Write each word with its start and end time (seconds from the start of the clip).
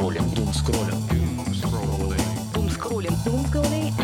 скроллим, 0.00 0.30
дум 0.34 0.54
скроллим. 0.54 0.96
Думскроллинг. 2.54 3.16
Думскроллинг. 3.22 3.94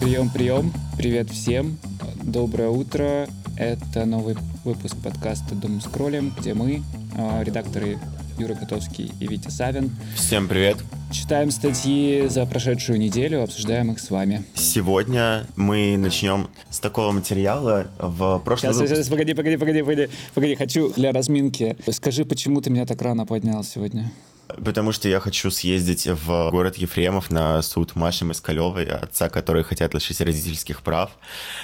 Прием, 0.00 0.30
прием. 0.30 0.72
Привет 0.96 1.30
всем. 1.30 1.78
Доброе 2.24 2.68
утро. 2.68 3.28
Это 3.56 4.04
новый 4.04 4.36
выпуск 4.64 4.96
подкаста 4.96 5.54
Дом 5.54 5.80
скроллим, 5.80 6.34
где 6.36 6.54
мы, 6.54 6.82
э, 7.16 7.44
редакторы 7.44 8.00
Юра 8.36 8.56
Котовский 8.56 9.12
и 9.20 9.28
Витя 9.28 9.48
Савин, 9.48 9.96
Всем 10.16 10.48
привет! 10.48 10.78
читаем 11.12 11.52
статьи 11.52 12.26
за 12.28 12.44
прошедшую 12.44 12.98
неделю, 12.98 13.44
обсуждаем 13.44 13.92
их 13.92 14.00
с 14.00 14.10
вами. 14.10 14.44
Сегодня 14.54 15.46
мы 15.54 15.96
начнем 15.96 16.48
с 16.68 16.80
такого 16.80 17.12
материала. 17.12 17.86
В 18.00 18.40
прошлом 18.40 18.72
Сейчас, 18.72 18.76
выпуске- 18.80 18.96
сейчас, 18.96 19.08
погоди, 19.08 19.34
погоди, 19.34 19.56
погоди, 19.56 19.82
погоди, 19.82 20.08
погоди, 20.34 20.54
хочу 20.56 20.92
для 20.94 21.12
разминки. 21.12 21.76
Скажи, 21.92 22.24
почему 22.24 22.60
ты 22.60 22.70
меня 22.70 22.86
так 22.86 23.00
рано 23.02 23.24
поднял 23.24 23.62
сегодня? 23.62 24.10
Потому 24.48 24.92
что 24.92 25.08
я 25.08 25.20
хочу 25.20 25.50
съездить 25.50 26.06
в 26.06 26.50
город 26.50 26.78
Ефремов 26.78 27.30
на 27.30 27.60
суд 27.60 27.94
Маши 27.94 28.24
Москалевой, 28.24 28.86
отца 28.86 29.28
которой 29.28 29.62
хотят 29.62 29.92
лишить 29.92 30.22
родительских 30.22 30.82
прав, 30.82 31.10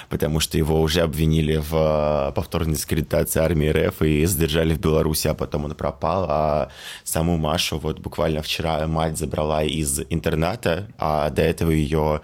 потому 0.07 0.39
что 0.39 0.59
его 0.59 0.79
уже 0.79 1.01
обвинили 1.01 1.57
в 1.57 2.31
повторной 2.35 2.75
дискредитации 2.75 3.39
армии 3.39 3.69
РФ 3.69 4.03
и 4.03 4.25
задержали 4.25 4.75
в 4.75 4.79
Беларуси, 4.79 5.27
а 5.27 5.33
потом 5.33 5.65
он 5.65 5.73
пропал. 5.73 6.27
А 6.29 6.69
саму 7.03 7.37
Машу 7.37 7.79
вот 7.79 7.99
буквально 7.99 8.43
вчера 8.43 8.85
мать 8.85 9.17
забрала 9.17 9.63
из 9.63 10.01
интерната, 10.11 10.87
а 10.99 11.31
до 11.31 11.41
этого 11.41 11.71
ее 11.71 12.21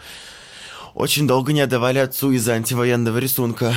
очень 0.93 1.27
долго 1.27 1.53
не 1.53 1.61
отдавали 1.61 1.97
отцу 1.97 2.31
из-за 2.33 2.53
антивоенного 2.53 3.17
рисунка. 3.17 3.73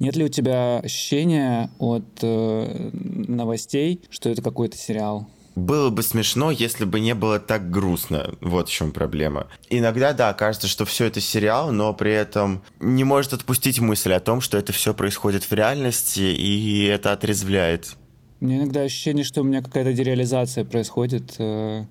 Нет 0.00 0.16
ли 0.16 0.24
у 0.24 0.28
тебя 0.28 0.78
ощущения 0.78 1.70
от 1.78 2.04
э, 2.22 2.90
новостей, 2.92 4.02
что 4.10 4.28
это 4.28 4.42
какой-то 4.42 4.76
сериал? 4.76 5.28
Было 5.54 5.90
бы 5.90 6.02
смешно, 6.02 6.50
если 6.50 6.84
бы 6.84 6.98
не 7.00 7.14
было 7.14 7.38
так 7.38 7.70
грустно. 7.70 8.34
Вот 8.40 8.68
в 8.68 8.72
чем 8.72 8.92
проблема. 8.92 9.46
Иногда, 9.70 10.12
да, 10.12 10.32
кажется, 10.34 10.66
что 10.66 10.84
все 10.84 11.06
это 11.06 11.20
сериал, 11.20 11.70
но 11.70 11.94
при 11.94 12.12
этом 12.12 12.62
не 12.80 13.04
может 13.04 13.32
отпустить 13.32 13.78
мысль 13.78 14.12
о 14.12 14.20
том, 14.20 14.40
что 14.40 14.58
это 14.58 14.72
все 14.72 14.94
происходит 14.94 15.44
в 15.44 15.52
реальности, 15.52 16.20
и 16.20 16.84
это 16.84 17.12
отрезвляет. 17.12 17.96
У 18.40 18.46
меня 18.46 18.58
иногда 18.58 18.80
ощущение, 18.80 19.24
что 19.24 19.42
у 19.42 19.44
меня 19.44 19.62
какая-то 19.62 19.92
дереализация 19.92 20.64
происходит, 20.64 21.36
э, 21.38 21.84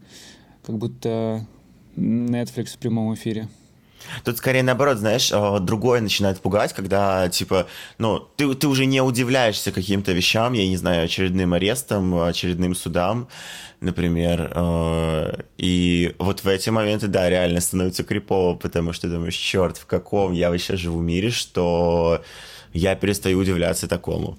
как 0.65 0.77
будто 0.77 1.47
Netflix 1.95 2.75
в 2.75 2.77
прямом 2.77 3.13
эфире. 3.13 3.47
Тут 4.23 4.37
скорее 4.37 4.63
наоборот, 4.63 4.97
знаешь, 4.97 5.31
э, 5.31 5.59
другое 5.59 6.01
начинает 6.01 6.39
пугать, 6.39 6.73
когда, 6.73 7.29
типа, 7.29 7.67
ну, 7.97 8.19
ты, 8.35 8.53
ты 8.53 8.67
уже 8.67 8.85
не 8.85 9.01
удивляешься 9.01 9.71
каким-то 9.71 10.11
вещам, 10.11 10.53
я 10.53 10.67
не 10.67 10.77
знаю, 10.77 11.05
очередным 11.05 11.53
арестам, 11.53 12.21
очередным 12.21 12.75
судам, 12.75 13.27
например. 13.81 14.51
э, 14.55 15.41
И 15.57 16.15
вот 16.19 16.43
в 16.43 16.47
эти 16.47 16.69
моменты, 16.69 17.07
да, 17.07 17.29
реально 17.29 17.61
становится 17.61 18.03
крипово, 18.03 18.55
потому 18.55 18.93
что 18.93 19.07
думаешь, 19.09 19.35
черт, 19.35 19.77
в 19.77 19.85
каком 19.85 20.33
я 20.33 20.49
вообще 20.49 20.77
живу 20.77 21.01
мире, 21.01 21.29
что 21.29 22.21
я 22.73 22.95
перестаю 22.95 23.39
удивляться 23.39 23.87
такому. 23.87 24.37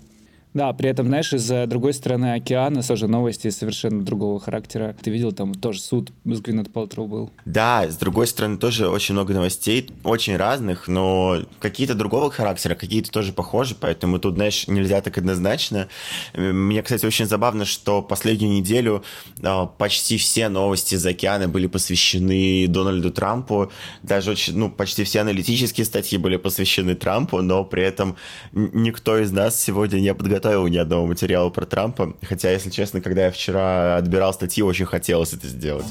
Да, 0.55 0.73
при 0.73 0.89
этом, 0.89 1.07
знаешь, 1.09 1.33
из-за 1.33 1.67
другой 1.67 1.93
стороны 1.93 2.35
океана 2.35 2.83
тоже 2.83 3.09
новости 3.09 3.51
совершенно 3.51 4.05
другого 4.05 4.39
характера. 4.39 4.95
Ты 5.03 5.11
видел, 5.11 5.33
там 5.33 5.53
тоже 5.53 5.81
суд 5.81 6.13
с 6.25 6.41
Гвинет 6.41 6.73
Пэлтроу 6.73 7.09
был. 7.09 7.31
Да, 7.45 7.91
с 7.91 7.97
другой 7.97 8.29
стороны, 8.29 8.57
тоже 8.57 8.89
очень 8.89 9.15
много 9.15 9.35
новостей, 9.35 9.91
очень 10.05 10.37
разных, 10.37 10.87
но 10.87 11.39
какие-то 11.59 11.95
другого 11.95 12.31
характера, 12.31 12.77
какие-то 12.77 13.11
тоже 13.11 13.33
похожи, 13.33 13.75
поэтому 13.79 14.21
тут, 14.21 14.37
знаешь, 14.37 14.69
нельзя 14.69 15.01
так 15.01 15.19
однозначно. 15.19 15.89
Мне, 16.35 16.83
кстати, 16.83 17.05
очень 17.05 17.27
забавно, 17.27 17.65
что 17.65 18.01
последнюю 18.01 18.53
неделю 18.53 19.03
а, 19.43 19.67
почти 19.67 20.19
все 20.19 20.49
новости 20.49 20.95
из 20.95 21.05
океана 21.05 21.49
были 21.49 21.67
посвящены 21.67 22.67
Дональду 22.69 23.11
Трампу, 23.11 23.73
даже 24.05 24.31
очень, 24.31 24.57
ну, 24.57 24.71
почти 24.71 25.03
все 25.03 25.23
аналитические 25.23 25.85
статьи 25.85 26.17
были 26.17 26.37
посвящены 26.37 26.95
Трампу, 26.95 27.43
но 27.43 27.65
при 27.65 27.83
этом 27.83 28.17
никто 28.53 29.19
из 29.19 29.33
нас 29.33 29.61
сегодня 29.61 29.99
не 29.99 30.09
подготовил 30.45 30.69
ни 30.69 30.77
одного 30.77 31.07
материала 31.07 31.49
про 31.51 31.65
Трампа, 31.65 32.15
хотя, 32.23 32.51
если 32.51 32.71
честно, 32.71 33.01
когда 33.01 33.27
я 33.27 33.31
вчера 33.31 33.97
отбирал 33.97 34.33
статьи, 34.35 34.63
очень 34.63 34.85
хотелось 34.85 35.33
это 35.33 35.49
сделать. 35.49 35.87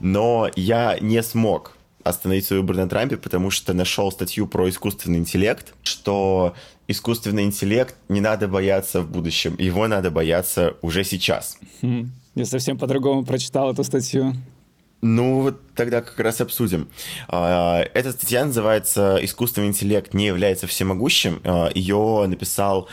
Но 0.00 0.50
я 0.56 0.98
не 1.00 1.22
смог 1.22 1.76
остановить 2.02 2.44
свой 2.44 2.60
выбор 2.60 2.76
на 2.76 2.88
Трампе, 2.88 3.16
потому 3.16 3.50
что 3.50 3.72
нашел 3.72 4.10
статью 4.10 4.46
про 4.46 4.68
искусственный 4.68 5.18
интеллект, 5.18 5.74
что 5.82 6.54
искусственный 6.88 7.44
интеллект 7.44 7.94
не 8.08 8.20
надо 8.20 8.48
бояться 8.48 9.00
в 9.00 9.10
будущем, 9.10 9.54
его 9.58 9.86
надо 9.86 10.10
бояться 10.10 10.74
уже 10.82 11.04
сейчас. 11.04 11.58
Хм. 11.82 12.10
Я 12.34 12.44
совсем 12.46 12.78
по-другому 12.78 13.24
прочитал 13.24 13.72
эту 13.72 13.84
статью. 13.84 14.34
Ну, 15.06 15.42
вот 15.42 15.60
тогда 15.74 16.00
как 16.00 16.18
раз 16.18 16.40
обсудим. 16.40 16.88
А, 17.28 17.82
Эта 17.92 18.12
статья 18.12 18.42
называется 18.42 19.18
«Искусственный 19.20 19.68
интеллект 19.68 20.14
не 20.14 20.24
является 20.24 20.66
всемогущим». 20.66 21.42
А, 21.44 21.70
Ее 21.74 22.24
написал, 22.26 22.88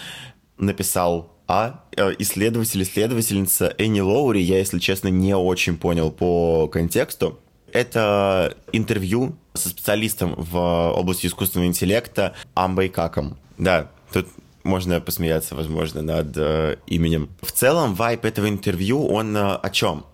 написал 0.58 1.32
а 1.48 1.86
э, 1.96 2.12
исследователь, 2.20 2.84
исследовательница 2.84 3.74
Энни 3.78 4.02
Лоури. 4.02 4.42
Я, 4.42 4.58
если 4.58 4.80
честно, 4.80 5.08
не 5.08 5.34
очень 5.36 5.78
понял 5.78 6.12
по 6.12 6.68
контексту. 6.68 7.40
Это 7.72 8.58
интервью 8.74 9.38
со 9.54 9.70
специалистом 9.70 10.36
в 10.36 10.58
области 10.92 11.28
искусственного 11.28 11.70
интеллекта 11.70 12.36
Амбой 12.56 12.90
Каком. 12.90 13.38
Да, 13.58 13.90
тут 14.12 14.28
можно 14.64 15.00
посмеяться, 15.00 15.56
возможно, 15.56 16.02
над 16.02 16.36
э, 16.36 16.76
именем. 16.88 17.30
В 17.42 17.54
целом, 17.54 17.96
вайп 17.96 18.26
этого 18.26 18.50
интервью, 18.50 19.08
он 19.08 19.36
э, 19.38 19.56
о 19.56 19.70
чем? 19.70 20.06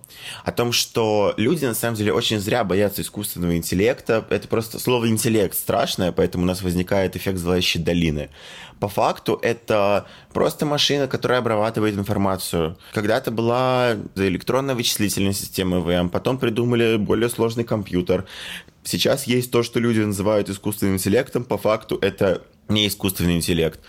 О 0.43 0.51
том, 0.51 0.71
что 0.71 1.33
люди, 1.37 1.65
на 1.65 1.73
самом 1.73 1.95
деле, 1.95 2.13
очень 2.13 2.39
зря 2.39 2.63
боятся 2.63 3.01
искусственного 3.01 3.55
интеллекта. 3.57 4.25
Это 4.29 4.47
просто 4.47 4.79
слово 4.79 5.09
«интеллект» 5.09 5.55
страшное, 5.55 6.11
поэтому 6.11 6.43
у 6.43 6.47
нас 6.47 6.61
возникает 6.61 7.15
эффект 7.15 7.37
зловещей 7.39 7.81
долины. 7.81 8.29
По 8.79 8.87
факту, 8.87 9.39
это 9.41 10.05
просто 10.33 10.65
машина, 10.65 11.07
которая 11.07 11.39
обрабатывает 11.39 11.95
информацию. 11.95 12.77
Когда-то 12.93 13.31
была 13.31 13.95
электронная 14.15 14.75
вычислительная 14.75 15.33
система 15.33 15.79
ВМ, 15.79 16.09
потом 16.09 16.37
придумали 16.37 16.97
более 16.97 17.29
сложный 17.29 17.63
компьютер. 17.63 18.25
Сейчас 18.83 19.25
есть 19.25 19.51
то, 19.51 19.63
что 19.63 19.79
люди 19.79 19.99
называют 19.99 20.49
искусственным 20.49 20.95
интеллектом. 20.95 21.43
По 21.43 21.57
факту, 21.57 21.97
это 22.01 22.43
не 22.69 22.87
искусственный 22.87 23.35
интеллект. 23.35 23.79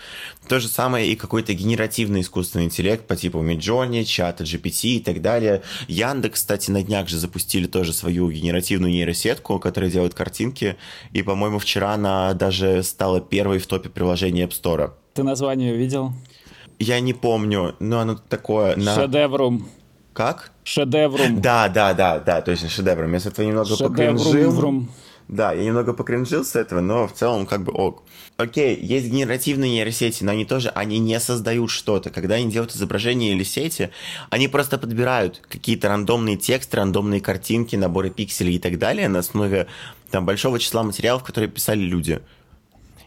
То 0.47 0.59
же 0.59 0.67
самое 0.67 1.07
и 1.07 1.15
какой-то 1.15 1.53
генеративный 1.53 2.21
искусственный 2.21 2.65
интеллект 2.65 3.05
по 3.05 3.15
типу 3.15 3.39
Midjourney, 3.43 4.03
чата 4.03 4.43
GPT 4.43 4.97
и 4.97 4.99
так 4.99 5.21
далее. 5.21 5.61
Яндекс, 5.87 6.41
кстати, 6.41 6.71
на 6.71 6.83
днях 6.83 7.07
же 7.07 7.17
запустили 7.17 7.67
тоже 7.67 7.93
свою 7.93 8.29
генеративную 8.31 8.91
нейросетку, 8.91 9.59
которая 9.59 9.91
делает 9.91 10.13
картинки. 10.13 10.77
И, 11.11 11.21
по-моему, 11.21 11.59
вчера 11.59 11.93
она 11.93 12.33
даже 12.33 12.83
стала 12.83 13.21
первой 13.21 13.59
в 13.59 13.67
топе 13.67 13.89
приложений 13.89 14.43
App 14.43 14.61
Store. 14.61 14.91
Ты 15.13 15.23
название 15.23 15.75
видел? 15.75 16.13
Я 16.79 16.99
не 17.01 17.13
помню, 17.13 17.75
но 17.79 17.99
оно 17.99 18.15
такое... 18.15 18.75
На... 18.77 18.95
Шедеврум. 18.95 19.67
Как? 20.13 20.51
Шедеврум. 20.63 21.41
Да, 21.41 21.67
да, 21.67 21.93
да, 21.93 22.19
да, 22.19 22.41
точно, 22.41 22.69
шедевром. 22.69 23.13
Я 23.13 23.19
с 23.19 23.25
этого 23.25 23.45
немного 23.45 23.75
покринжил. 23.75 24.31
Шедеврум. 24.31 24.89
Да, 25.29 25.53
я 25.53 25.63
немного 25.63 25.93
покринжил 25.93 26.43
с 26.43 26.55
этого, 26.55 26.81
но 26.81 27.07
в 27.07 27.13
целом 27.13 27.45
как 27.45 27.63
бы 27.63 27.71
ок. 27.71 28.01
Окей, 28.37 28.75
есть 28.75 29.09
генеративные 29.11 29.69
нейросети, 29.69 30.23
но 30.23 30.31
они 30.31 30.43
тоже, 30.43 30.69
они 30.69 30.97
не 30.97 31.19
создают 31.19 31.69
что-то. 31.69 32.09
Когда 32.09 32.35
они 32.35 32.51
делают 32.51 32.75
изображения 32.75 33.33
или 33.33 33.43
сети, 33.43 33.91
они 34.31 34.47
просто 34.47 34.79
подбирают 34.79 35.39
какие-то 35.47 35.87
рандомные 35.87 36.35
тексты, 36.35 36.77
рандомные 36.77 37.21
картинки, 37.21 37.75
наборы 37.75 38.09
пикселей 38.09 38.55
и 38.55 38.59
так 38.59 38.79
далее 38.79 39.07
на 39.07 39.19
основе 39.19 39.67
там 40.09 40.25
большого 40.25 40.57
числа 40.57 40.81
материалов, 40.81 41.23
которые 41.23 41.47
писали 41.51 41.81
люди. 41.81 42.21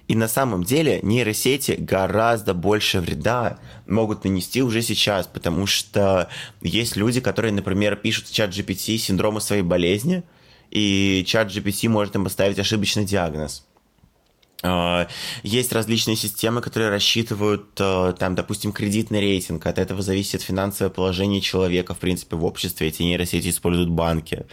И 0.06 0.14
на 0.14 0.28
самом 0.28 0.62
деле 0.62 1.00
нейросети 1.02 1.72
гораздо 1.72 2.54
больше 2.54 3.00
вреда 3.00 3.58
могут 3.88 4.22
нанести 4.22 4.62
уже 4.62 4.82
сейчас, 4.82 5.26
потому 5.26 5.66
что 5.66 6.28
есть 6.60 6.94
люди, 6.94 7.20
которые, 7.20 7.52
например, 7.52 7.96
пишут 7.96 8.28
в 8.28 8.32
чат 8.32 8.50
GPT 8.50 8.96
синдромы 8.98 9.40
своей 9.40 9.62
болезни, 9.62 10.22
и 10.72 11.22
чат 11.26 11.48
GPT 11.48 11.88
может 11.88 12.16
им 12.16 12.24
поставить 12.24 12.58
ошибочный 12.58 13.04
диагноз. 13.04 13.66
А, 14.62 15.06
Есть 15.42 15.72
различные 15.72 16.16
системы, 16.16 16.62
которые 16.62 16.88
рассчитывают, 16.90 17.78
э, 17.78 18.14
там, 18.18 18.34
допустим, 18.34 18.72
кредитный 18.72 19.20
рейтинг. 19.20 19.66
От 19.66 19.78
этого 19.78 20.02
зависит 20.02 20.40
финансовое 20.40 20.90
положение 20.90 21.40
человека, 21.40 21.94
в 21.94 21.98
принципе, 21.98 22.36
в 22.36 22.44
обществе. 22.44 22.88
Эти 22.88 23.02
нейросети 23.02 23.48
используют 23.48 23.90
банки. 23.90 24.46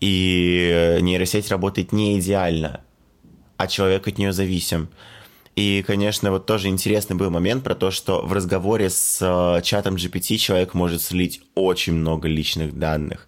И 0.00 0.98
нейросеть 1.00 1.50
работает 1.50 1.92
не 1.92 2.18
идеально, 2.18 2.82
а 3.56 3.66
человек 3.68 4.06
от 4.06 4.18
нее 4.18 4.32
зависим. 4.32 4.90
И, 5.58 5.82
конечно, 5.82 6.30
вот 6.30 6.46
тоже 6.46 6.68
интересный 6.68 7.16
был 7.16 7.30
момент 7.30 7.64
про 7.64 7.74
то, 7.74 7.90
что 7.90 8.24
в 8.24 8.32
разговоре 8.32 8.90
с 8.90 9.18
э, 9.20 9.60
чатом 9.62 9.96
GPT 9.96 10.36
человек 10.36 10.72
может 10.72 11.02
слить 11.02 11.42
очень 11.56 11.94
много 11.94 12.28
личных 12.28 12.78
данных. 12.78 13.26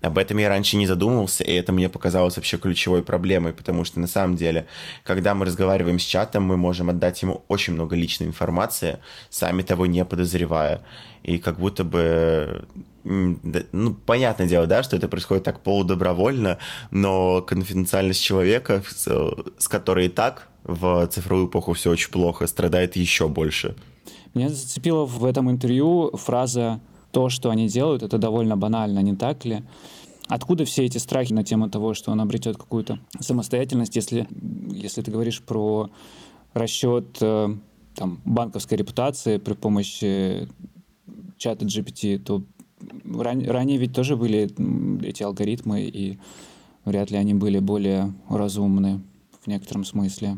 Об 0.00 0.18
этом 0.18 0.38
я 0.38 0.48
раньше 0.48 0.76
не 0.76 0.88
задумывался, 0.88 1.44
и 1.44 1.52
это 1.52 1.70
мне 1.70 1.88
показалось 1.88 2.34
вообще 2.34 2.58
ключевой 2.58 3.04
проблемой, 3.04 3.52
потому 3.52 3.84
что 3.84 4.00
на 4.00 4.08
самом 4.08 4.34
деле, 4.34 4.66
когда 5.04 5.36
мы 5.36 5.46
разговариваем 5.46 6.00
с 6.00 6.02
чатом, 6.02 6.42
мы 6.42 6.56
можем 6.56 6.90
отдать 6.90 7.22
ему 7.22 7.44
очень 7.46 7.74
много 7.74 7.94
личной 7.94 8.26
информации, 8.26 8.98
сами 9.30 9.62
того 9.62 9.86
не 9.86 10.04
подозревая. 10.04 10.82
И 11.22 11.38
как 11.38 11.60
будто 11.60 11.84
бы 11.84 12.66
ну, 13.04 13.94
понятное 13.94 14.48
дело, 14.48 14.66
да, 14.66 14.82
что 14.82 14.96
это 14.96 15.06
происходит 15.06 15.44
так 15.44 15.60
полудобровольно, 15.60 16.58
но 16.90 17.40
конфиденциальность 17.40 18.20
человека, 18.20 18.82
с, 18.88 19.06
с 19.58 19.68
которой 19.68 20.06
и 20.06 20.08
так 20.08 20.48
в 20.68 21.06
цифровую 21.08 21.48
эпоху 21.48 21.72
все 21.72 21.90
очень 21.90 22.10
плохо, 22.10 22.46
страдает 22.46 22.94
еще 22.94 23.26
больше. 23.26 23.74
Меня 24.34 24.50
зацепила 24.50 25.06
в 25.06 25.24
этом 25.24 25.50
интервью 25.50 26.16
фраза 26.16 26.80
«то, 27.10 27.30
что 27.30 27.50
они 27.50 27.68
делают, 27.68 28.02
это 28.02 28.18
довольно 28.18 28.56
банально, 28.56 29.00
не 29.00 29.16
так 29.16 29.44
ли?» 29.44 29.64
Откуда 30.28 30.66
все 30.66 30.84
эти 30.84 30.98
страхи 30.98 31.32
на 31.32 31.42
тему 31.42 31.70
того, 31.70 31.94
что 31.94 32.12
он 32.12 32.20
обретет 32.20 32.58
какую-то 32.58 32.98
самостоятельность, 33.18 33.96
если, 33.96 34.28
если 34.70 35.00
ты 35.00 35.10
говоришь 35.10 35.40
про 35.40 35.90
расчет 36.52 37.16
э, 37.22 37.48
там, 37.94 38.20
банковской 38.26 38.76
репутации 38.76 39.38
при 39.38 39.54
помощи 39.54 40.46
чата 41.38 41.64
GPT, 41.64 42.18
то 42.18 42.42
ран, 43.18 43.42
ранее 43.48 43.78
ведь 43.78 43.94
тоже 43.94 44.16
были 44.16 44.50
эти 45.02 45.22
алгоритмы, 45.22 45.84
и 45.84 46.18
вряд 46.84 47.10
ли 47.10 47.16
они 47.16 47.32
были 47.32 47.58
более 47.58 48.12
разумны 48.28 49.00
в 49.40 49.46
некотором 49.46 49.84
смысле. 49.86 50.36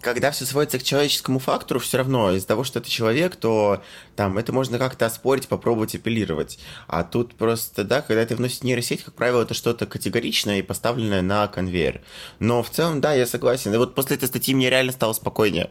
Когда 0.00 0.30
все 0.30 0.46
сводится 0.46 0.78
к 0.78 0.82
человеческому 0.82 1.38
фактору, 1.38 1.78
все 1.78 1.98
равно 1.98 2.32
из-за 2.32 2.46
того, 2.46 2.64
что 2.64 2.78
это 2.78 2.88
человек, 2.88 3.36
то 3.36 3.82
там 4.16 4.38
это 4.38 4.52
можно 4.52 4.78
как-то 4.78 5.06
оспорить, 5.06 5.46
попробовать 5.46 5.94
апеллировать. 5.94 6.58
А 6.86 7.04
тут 7.04 7.34
просто, 7.34 7.84
да, 7.84 8.00
когда 8.00 8.22
это 8.22 8.34
вносит 8.34 8.64
нейросеть, 8.64 9.04
как 9.04 9.14
правило, 9.14 9.42
это 9.42 9.52
что-то 9.52 9.84
категоричное 9.86 10.60
и 10.60 10.62
поставленное 10.62 11.20
на 11.20 11.48
конвейер. 11.48 12.00
Но 12.38 12.62
в 12.62 12.70
целом, 12.70 13.00
да, 13.02 13.12
я 13.12 13.26
согласен. 13.26 13.74
И 13.74 13.76
вот 13.76 13.94
после 13.94 14.16
этой 14.16 14.28
статьи 14.28 14.54
мне 14.54 14.70
реально 14.70 14.92
стало 14.92 15.12
спокойнее. 15.12 15.70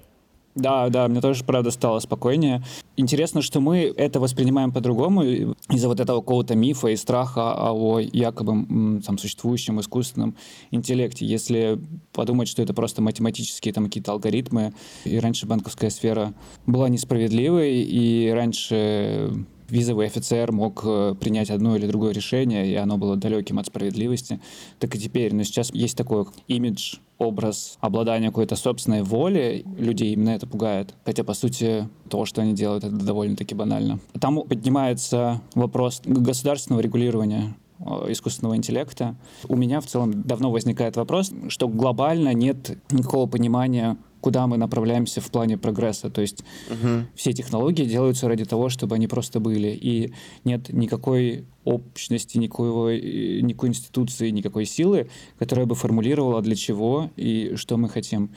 Да, 0.55 0.89
да, 0.89 1.07
мне 1.07 1.21
тоже, 1.21 1.43
правда, 1.43 1.71
стало 1.71 1.99
спокойнее. 1.99 2.63
Интересно, 2.97 3.41
что 3.41 3.61
мы 3.61 3.93
это 3.95 4.19
воспринимаем 4.19 4.71
по-другому 4.71 5.23
из-за 5.23 5.87
вот 5.87 5.99
этого 5.99 6.19
какого-то 6.19 6.55
мифа 6.55 6.87
и 6.89 6.95
страха 6.95 7.71
о 7.71 7.99
якобы 7.99 9.01
там, 9.01 9.17
существующем 9.17 9.79
искусственном 9.79 10.35
интеллекте. 10.71 11.25
Если 11.25 11.79
подумать, 12.11 12.47
что 12.47 12.61
это 12.61 12.73
просто 12.73 13.01
математические 13.01 13.73
там 13.73 13.85
какие-то 13.85 14.11
алгоритмы, 14.11 14.73
и 15.05 15.19
раньше 15.19 15.45
банковская 15.45 15.91
сфера 15.91 16.33
была 16.65 16.89
несправедливой, 16.89 17.81
и 17.83 18.29
раньше 18.29 19.45
визовый 19.71 20.07
офицер 20.07 20.51
мог 20.51 20.81
э, 20.83 21.15
принять 21.19 21.49
одно 21.49 21.75
или 21.75 21.87
другое 21.87 22.13
решение, 22.13 22.67
и 22.67 22.75
оно 22.75 22.97
было 22.97 23.15
далеким 23.15 23.59
от 23.59 23.67
справедливости, 23.67 24.39
так 24.79 24.95
и 24.95 24.99
теперь. 24.99 25.33
Но 25.33 25.43
сейчас 25.43 25.73
есть 25.73 25.97
такой 25.97 26.25
имидж 26.47 26.95
образ 27.17 27.77
обладания 27.81 28.27
какой-то 28.27 28.55
собственной 28.55 29.03
воли, 29.03 29.65
людей 29.77 30.13
именно 30.13 30.29
это 30.29 30.47
пугает. 30.47 30.95
Хотя, 31.05 31.23
по 31.23 31.33
сути, 31.33 31.87
то, 32.09 32.25
что 32.25 32.41
они 32.41 32.53
делают, 32.53 32.83
это 32.83 32.95
довольно-таки 32.95 33.53
банально. 33.53 33.99
Там 34.19 34.41
поднимается 34.41 35.41
вопрос 35.53 36.01
государственного 36.05 36.81
регулирования 36.81 37.55
э, 37.79 38.11
искусственного 38.11 38.55
интеллекта. 38.55 39.15
У 39.47 39.55
меня 39.55 39.81
в 39.81 39.85
целом 39.85 40.23
давно 40.23 40.49
возникает 40.49 40.95
вопрос, 40.95 41.31
что 41.49 41.67
глобально 41.67 42.33
нет 42.33 42.77
никакого 42.89 43.27
понимания 43.27 43.97
куда 44.21 44.47
мы 44.47 44.57
направляемся 44.57 45.21
в 45.21 45.29
плане 45.31 45.57
прогресса. 45.57 46.09
То 46.09 46.21
есть 46.21 46.43
угу. 46.69 47.05
все 47.15 47.33
технологии 47.33 47.85
делаются 47.85 48.27
ради 48.27 48.45
того, 48.45 48.69
чтобы 48.69 48.95
они 48.95 49.07
просто 49.07 49.39
были. 49.39 49.69
И 49.69 50.13
нет 50.43 50.71
никакой 50.73 51.45
общности, 51.63 52.37
никакого, 52.37 52.95
никакой 52.95 53.69
институции, 53.69 54.29
никакой 54.29 54.65
силы, 54.65 55.09
которая 55.37 55.65
бы 55.65 55.75
формулировала 55.75 56.41
для 56.41 56.55
чего 56.55 57.11
и 57.15 57.53
что 57.55 57.77
мы 57.77 57.89
хотим. 57.89 58.29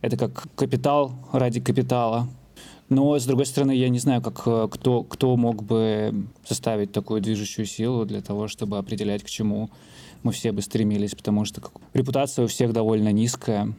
Это 0.00 0.16
как 0.16 0.48
капитал 0.54 1.12
ради 1.32 1.60
капитала. 1.60 2.28
Но, 2.88 3.18
с 3.18 3.24
другой 3.24 3.46
стороны, 3.46 3.72
я 3.72 3.88
не 3.88 3.98
знаю, 3.98 4.20
как, 4.20 4.70
кто, 4.70 5.02
кто 5.02 5.36
мог 5.36 5.62
бы 5.62 6.26
составить 6.44 6.92
такую 6.92 7.22
движущую 7.22 7.64
силу 7.64 8.04
для 8.04 8.20
того, 8.20 8.48
чтобы 8.48 8.76
определять, 8.76 9.22
к 9.22 9.30
чему 9.30 9.70
мы 10.22 10.32
все 10.32 10.52
бы 10.52 10.60
стремились, 10.60 11.14
потому 11.14 11.44
что 11.44 11.62
репутация 11.94 12.44
у 12.44 12.48
всех 12.48 12.72
довольно 12.72 13.10
низкая. 13.10 13.72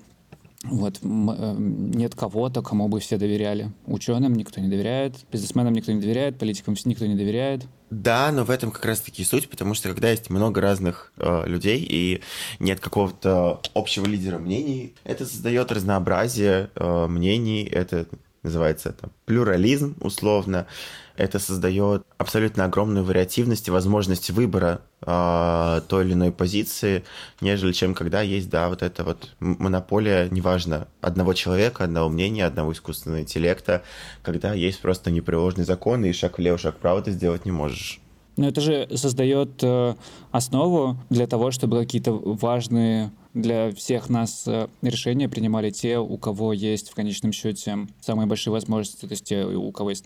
Вот, 0.63 0.99
э, 1.01 1.55
нет 1.57 2.15
кого-то, 2.15 2.61
кому 2.61 2.87
бы 2.87 3.01
все 3.01 3.17
доверяли. 3.17 3.71
Ученым 3.85 4.33
никто 4.33 4.61
не 4.61 4.69
доверяет, 4.69 5.15
бизнесменам 5.31 5.73
никто 5.73 5.91
не 5.91 5.99
доверяет, 5.99 6.39
политикам 6.39 6.75
никто 6.85 7.05
не 7.05 7.15
доверяет. 7.15 7.65
Да, 7.89 8.31
но 8.31 8.45
в 8.45 8.49
этом 8.49 8.71
как 8.71 8.85
раз-таки 8.85 9.23
суть, 9.25 9.49
потому 9.49 9.73
что 9.73 9.89
когда 9.89 10.09
есть 10.09 10.29
много 10.29 10.61
разных 10.61 11.11
э, 11.17 11.43
людей 11.47 11.85
и 11.87 12.21
нет 12.59 12.79
какого-то 12.79 13.61
общего 13.73 14.05
лидера 14.05 14.39
мнений, 14.39 14.95
это 15.03 15.25
создает 15.25 15.71
разнообразие 15.71 16.69
э, 16.75 17.07
мнений, 17.07 17.65
это 17.65 18.07
называется 18.41 18.93
там, 18.93 19.11
плюрализм 19.25 19.95
условно, 19.99 20.65
это 21.15 21.39
создает 21.39 22.05
абсолютно 22.17 22.65
огромную 22.65 23.05
вариативность 23.05 23.67
и 23.67 23.71
возможность 23.71 24.29
выбора 24.31 24.81
э, 25.01 25.81
той 25.87 26.05
или 26.05 26.13
иной 26.13 26.31
позиции, 26.31 27.03
нежели 27.41 27.71
чем 27.71 27.93
когда 27.93 28.21
есть, 28.21 28.49
да, 28.49 28.69
вот 28.69 28.81
эта 28.81 29.03
вот 29.03 29.35
монополия, 29.39 30.27
неважно, 30.29 30.87
одного 31.01 31.33
человека, 31.33 31.83
одного 31.83 32.09
мнения, 32.09 32.45
одного 32.45 32.71
искусственного 32.71 33.21
интеллекта, 33.21 33.83
когда 34.23 34.53
есть 34.53 34.81
просто 34.81 35.11
непреложный 35.11 35.65
закон, 35.65 36.03
и 36.05 36.11
шаг 36.13 36.37
влево, 36.37 36.57
шаг 36.57 36.75
вправо 36.75 37.01
ты 37.01 37.11
сделать 37.11 37.45
не 37.45 37.51
можешь. 37.51 37.99
Но 38.35 38.47
это 38.47 38.61
же 38.61 38.87
создает 38.95 39.61
э, 39.61 39.95
основу 40.31 40.97
для 41.09 41.27
того, 41.27 41.51
чтобы 41.51 41.79
какие-то 41.79 42.13
важные 42.13 43.11
для 43.35 43.71
всех 43.71 44.09
нас 44.09 44.47
э, 44.47 44.67
решения 44.81 45.29
принимали 45.29 45.69
те, 45.69 45.99
у 45.99 46.17
кого 46.17 46.51
есть 46.51 46.89
в 46.89 46.95
конечном 46.95 47.31
счете 47.31 47.87
самые 48.01 48.25
большие 48.25 48.51
возможности, 48.51 49.05
то 49.05 49.11
есть 49.11 49.25
те, 49.25 49.45
у 49.45 49.71
кого 49.71 49.91
есть 49.91 50.05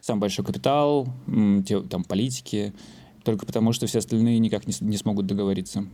самый 0.00 0.20
большой 0.20 0.44
капитал, 0.44 1.08
те, 1.66 1.80
там, 1.82 2.04
политики, 2.04 2.72
только 3.24 3.46
потому 3.46 3.72
что 3.72 3.86
все 3.86 3.98
остальные 3.98 4.38
никак 4.38 4.66
не, 4.66 4.74
не 4.80 4.96
смогут 4.96 5.26
договориться. 5.26 5.86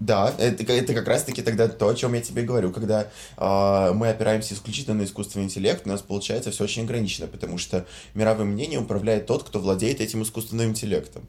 Да, 0.00 0.34
это, 0.38 0.72
это 0.72 0.94
как 0.94 1.06
раз-таки 1.06 1.42
тогда 1.42 1.68
то, 1.68 1.88
о 1.88 1.94
чем 1.94 2.14
я 2.14 2.22
тебе 2.22 2.42
говорю. 2.42 2.72
Когда 2.72 3.08
э, 3.36 3.92
мы 3.92 4.08
опираемся 4.08 4.54
исключительно 4.54 4.96
на 4.96 5.04
искусственный 5.04 5.44
интеллект, 5.44 5.82
у 5.84 5.90
нас 5.90 6.00
получается 6.00 6.50
все 6.50 6.64
очень 6.64 6.84
ограничено, 6.84 7.26
потому 7.26 7.58
что 7.58 7.86
мировым 8.14 8.48
мнением 8.48 8.84
управляет 8.84 9.26
тот, 9.26 9.42
кто 9.42 9.58
владеет 9.58 10.00
этим 10.00 10.22
искусственным 10.22 10.70
интеллектом. 10.70 11.24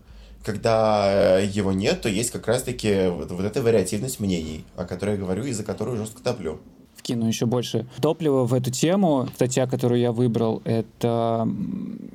Когда 0.45 1.39
э, 1.41 1.45
его 1.47 1.73
нет, 1.73 2.01
то 2.01 2.07
есть 2.07 2.31
как 2.31 2.47
раз-таки 2.47 3.09
вот, 3.09 3.29
вот 3.31 3.43
эта 3.43 3.61
вариативность 3.61 4.21
мнений, 4.21 4.63
о 4.77 4.85
которой 4.85 5.15
я 5.15 5.17
говорю 5.17 5.43
и 5.43 5.51
за 5.51 5.65
которую 5.65 5.97
жестко 5.97 6.23
топлю 6.23 6.61
вкину 7.01 7.27
еще 7.27 7.45
больше 7.45 7.85
топлива 7.99 8.45
в 8.45 8.53
эту 8.53 8.71
тему. 8.71 9.27
Статья, 9.35 9.67
которую 9.67 9.99
я 9.99 10.11
выбрал, 10.11 10.61
это 10.63 11.47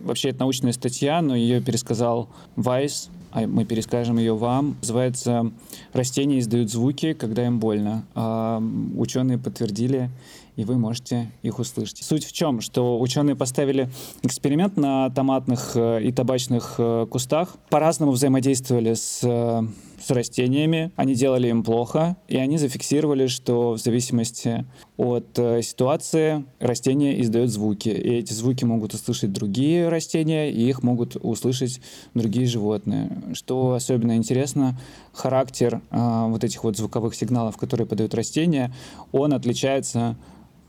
вообще 0.05 0.31
это 0.31 0.41
научная 0.41 0.73
статья, 0.73 1.21
но 1.21 1.35
ее 1.35 1.61
пересказал 1.61 2.29
Вайс, 2.55 3.11
а 3.33 3.47
мы 3.47 3.65
перескажем 3.65 4.19
ее 4.19 4.37
вам. 4.37 4.77
Называется 4.81 5.51
«Растения 5.93 6.39
издают 6.39 6.71
звуки, 6.71 7.13
когда 7.13 7.47
им 7.47 7.59
больно». 7.59 8.07
А 8.15 8.63
ученые 8.97 9.39
подтвердили 9.39 10.11
и 10.57 10.65
вы 10.65 10.79
можете 10.79 11.31
их 11.43 11.59
услышать. 11.59 12.03
Суть 12.03 12.25
в 12.25 12.33
чем, 12.33 12.63
что 12.63 12.99
ученые 12.99 13.37
поставили 13.37 13.91
эксперимент 14.23 14.79
на 14.79 15.11
томатных 15.11 15.73
э, 15.75 16.03
и 16.03 16.13
табачных 16.13 16.77
э, 16.79 17.07
кустах, 17.11 17.57
по-разному 17.69 18.13
взаимодействовали 18.13 18.95
с 18.95 19.21
э, 19.23 19.63
с 20.01 20.11
растениями, 20.11 20.93
они 20.97 21.15
делали 21.15 21.49
им 21.49 21.63
плохо, 21.63 22.17
и 22.29 22.37
они 22.37 22.59
зафиксировали, 22.59 23.27
что 23.27 23.73
в 23.73 23.79
зависимости 23.79 24.65
от 24.97 25.39
э, 25.39 25.63
ситуации 25.63 26.45
растения 26.59 27.21
издают 27.21 27.51
звуки, 27.51 27.89
и 27.89 28.19
эти 28.19 28.33
звуки 28.33 28.65
могут 28.65 28.95
услышать 28.95 29.33
другие 29.33 29.89
растения, 29.89 30.51
и 30.51 30.69
их 30.69 30.83
могут 30.83 31.17
услышать 31.17 31.81
другие 32.15 32.47
животные. 32.47 33.11
Что 33.35 33.75
особенно 33.75 34.17
интересно, 34.17 34.79
характер 35.13 35.81
э, 35.91 36.27
вот 36.29 36.45
этих 36.45 36.65
вот 36.65 36.77
звуковых 36.77 37.15
сигналов, 37.15 37.57
которые 37.57 37.87
подают 37.87 38.15
растения, 38.15 38.75
он 39.13 39.33
отличается 39.33 40.17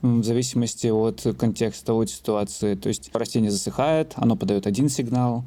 в 0.02 0.22
зависимости 0.22 0.86
от 0.86 1.26
контекста, 1.38 1.94
от 1.94 2.10
ситуации. 2.10 2.74
То 2.74 2.88
есть 2.88 3.10
растение 3.12 3.50
засыхает, 3.50 4.12
оно 4.16 4.36
подает 4.36 4.66
один 4.66 4.88
сигнал, 4.88 5.44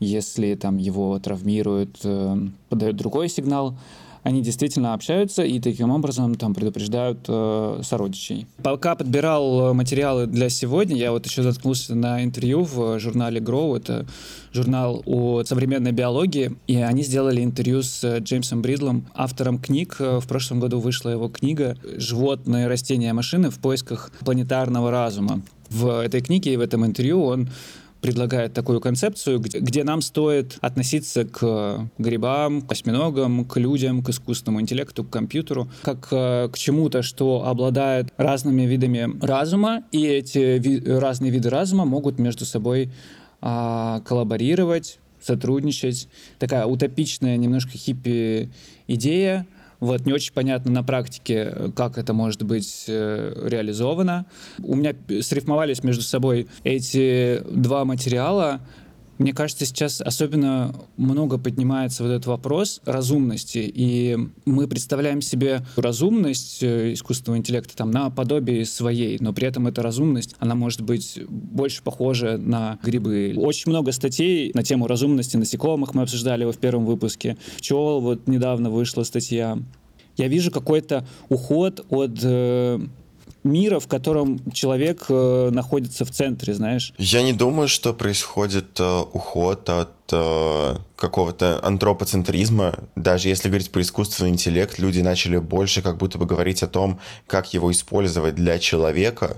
если 0.00 0.54
там 0.54 0.76
его 0.76 1.18
травмируют, 1.18 1.98
э, 2.04 2.36
подает 2.68 2.96
другой 2.96 3.28
сигнал. 3.28 3.76
они 4.24 4.40
действительно 4.40 4.94
общаются 4.94 5.44
и 5.44 5.60
таким 5.60 5.90
образом 5.90 6.34
там 6.34 6.54
предупреждают 6.54 7.18
э, 7.28 7.80
сородичей. 7.82 8.46
Пока 8.62 8.94
подбирал 8.94 9.74
материалы 9.74 10.26
для 10.26 10.48
сегодня, 10.48 10.96
я 10.96 11.12
вот 11.12 11.26
еще 11.26 11.42
заткнулся 11.42 11.94
на 11.94 12.24
интервью 12.24 12.64
в 12.64 12.98
журнале 12.98 13.38
Grow, 13.40 13.76
это 13.76 14.06
журнал 14.54 15.02
о 15.04 15.44
современной 15.44 15.92
биологии, 15.92 16.56
и 16.66 16.76
они 16.76 17.02
сделали 17.02 17.44
интервью 17.44 17.82
с 17.82 18.18
Джеймсом 18.20 18.62
Бридлом, 18.62 19.06
автором 19.14 19.58
книг. 19.58 19.96
В 19.98 20.26
прошлом 20.26 20.58
году 20.58 20.80
вышла 20.80 21.10
его 21.10 21.28
книга 21.28 21.76
«Животные, 21.84 22.66
растения, 22.66 23.12
машины 23.12 23.50
в 23.50 23.58
поисках 23.58 24.10
планетарного 24.24 24.90
разума». 24.90 25.42
В 25.68 26.02
этой 26.02 26.22
книге 26.22 26.54
и 26.54 26.56
в 26.56 26.60
этом 26.60 26.86
интервью 26.86 27.22
он 27.22 27.50
предлагает 28.04 28.52
такую 28.52 28.82
концепцию, 28.82 29.38
где, 29.38 29.60
где 29.60 29.82
нам 29.82 30.02
стоит 30.02 30.58
относиться 30.60 31.24
к 31.24 31.88
грибам, 31.96 32.60
к 32.60 32.70
осьминогам, 32.70 33.46
к 33.46 33.56
людям, 33.56 34.02
к 34.02 34.10
искусственному 34.10 34.60
интеллекту, 34.60 35.04
к 35.04 35.10
компьютеру, 35.10 35.70
как 35.80 36.08
э, 36.10 36.50
к 36.52 36.58
чему-то, 36.58 37.00
что 37.00 37.46
обладает 37.46 38.12
разными 38.18 38.64
видами 38.64 39.10
разума, 39.24 39.84
и 39.90 40.04
эти 40.04 40.58
ви 40.58 40.82
разные 40.84 41.32
виды 41.32 41.48
разума 41.48 41.86
могут 41.86 42.18
между 42.18 42.44
собой 42.44 42.92
а, 43.40 44.00
коллаборировать, 44.00 44.98
сотрудничать. 45.22 46.08
Такая 46.38 46.66
утопичная, 46.66 47.38
немножко 47.38 47.78
хиппи 47.78 48.50
идея, 48.86 49.46
вот, 49.84 50.06
не 50.06 50.12
очень 50.12 50.32
понятно 50.32 50.70
на 50.70 50.82
практике, 50.82 51.72
как 51.76 51.98
это 51.98 52.12
может 52.12 52.42
быть 52.42 52.84
э, 52.88 53.48
реализовано. 53.48 54.26
У 54.62 54.74
меня 54.74 54.94
срифмовались 55.20 55.82
между 55.82 56.02
собой 56.02 56.48
эти 56.64 57.42
два 57.50 57.84
материала, 57.84 58.60
мне 59.18 59.32
кажется, 59.32 59.64
сейчас 59.64 60.00
особенно 60.00 60.74
много 60.96 61.38
поднимается 61.38 62.02
вот 62.02 62.10
этот 62.10 62.26
вопрос 62.26 62.80
разумности, 62.84 63.58
и 63.58 64.18
мы 64.44 64.66
представляем 64.66 65.20
себе 65.20 65.64
разумность 65.76 66.62
э, 66.62 66.92
искусственного 66.94 67.38
интеллекта 67.38 67.76
там 67.76 67.90
на 67.90 68.10
подобие 68.10 68.64
своей, 68.64 69.18
но 69.20 69.32
при 69.32 69.46
этом 69.46 69.66
эта 69.66 69.82
разумность, 69.82 70.34
она 70.38 70.54
может 70.54 70.80
быть 70.80 71.20
больше 71.28 71.82
похожа 71.82 72.38
на 72.38 72.78
грибы. 72.82 73.34
Очень 73.36 73.70
много 73.70 73.92
статей 73.92 74.50
на 74.54 74.62
тему 74.62 74.86
разумности 74.86 75.36
насекомых 75.36 75.94
мы 75.94 76.02
обсуждали 76.02 76.42
его 76.42 76.52
в 76.52 76.58
первом 76.58 76.84
выпуске. 76.84 77.36
Пчел, 77.58 78.00
вот 78.00 78.26
недавно 78.26 78.70
вышла 78.70 79.04
статья. 79.04 79.58
Я 80.16 80.28
вижу 80.28 80.50
какой-то 80.50 81.06
уход 81.28 81.84
от 81.90 82.18
э, 82.22 82.80
мира, 83.44 83.78
в 83.78 83.86
котором 83.86 84.50
человек 84.50 85.04
э, 85.08 85.50
находится 85.52 86.04
в 86.04 86.10
центре, 86.10 86.54
знаешь. 86.54 86.94
Я 86.98 87.22
не 87.22 87.32
думаю, 87.32 87.68
что 87.68 87.92
происходит 87.92 88.80
э, 88.80 89.00
уход 89.12 89.68
от 89.68 89.92
э, 90.12 90.76
какого-то 90.96 91.60
антропоцентризма. 91.62 92.74
Даже 92.96 93.28
если 93.28 93.48
говорить 93.48 93.70
про 93.70 93.82
искусственный 93.82 94.30
интеллект, 94.30 94.78
люди 94.78 95.00
начали 95.00 95.36
больше 95.36 95.82
как 95.82 95.98
будто 95.98 96.18
бы 96.18 96.26
говорить 96.26 96.62
о 96.62 96.68
том, 96.68 96.98
как 97.26 97.52
его 97.54 97.70
использовать 97.70 98.34
для 98.34 98.58
человека, 98.58 99.36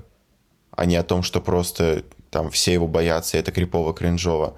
а 0.71 0.87
не 0.87 0.97
о 0.97 1.03
том, 1.03 1.23
что 1.23 1.41
просто 1.41 2.05
там 2.31 2.51
все 2.51 2.73
его 2.73 2.87
боятся, 2.87 3.37
и 3.37 3.41
это 3.41 3.51
крипово-кринжово. 3.51 4.55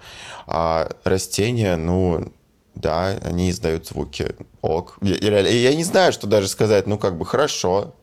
А 0.46 0.90
растения, 1.04 1.76
ну, 1.76 2.32
да, 2.74 3.18
они 3.22 3.50
издают 3.50 3.86
звуки. 3.86 4.34
Ок. 4.62 4.98
Я, 5.02 5.16
я, 5.16 5.48
я 5.48 5.74
не 5.74 5.84
знаю, 5.84 6.12
что 6.12 6.26
даже 6.26 6.48
сказать. 6.48 6.86
Ну, 6.86 6.98
как 6.98 7.18
бы, 7.18 7.24
хорошо. 7.24 7.94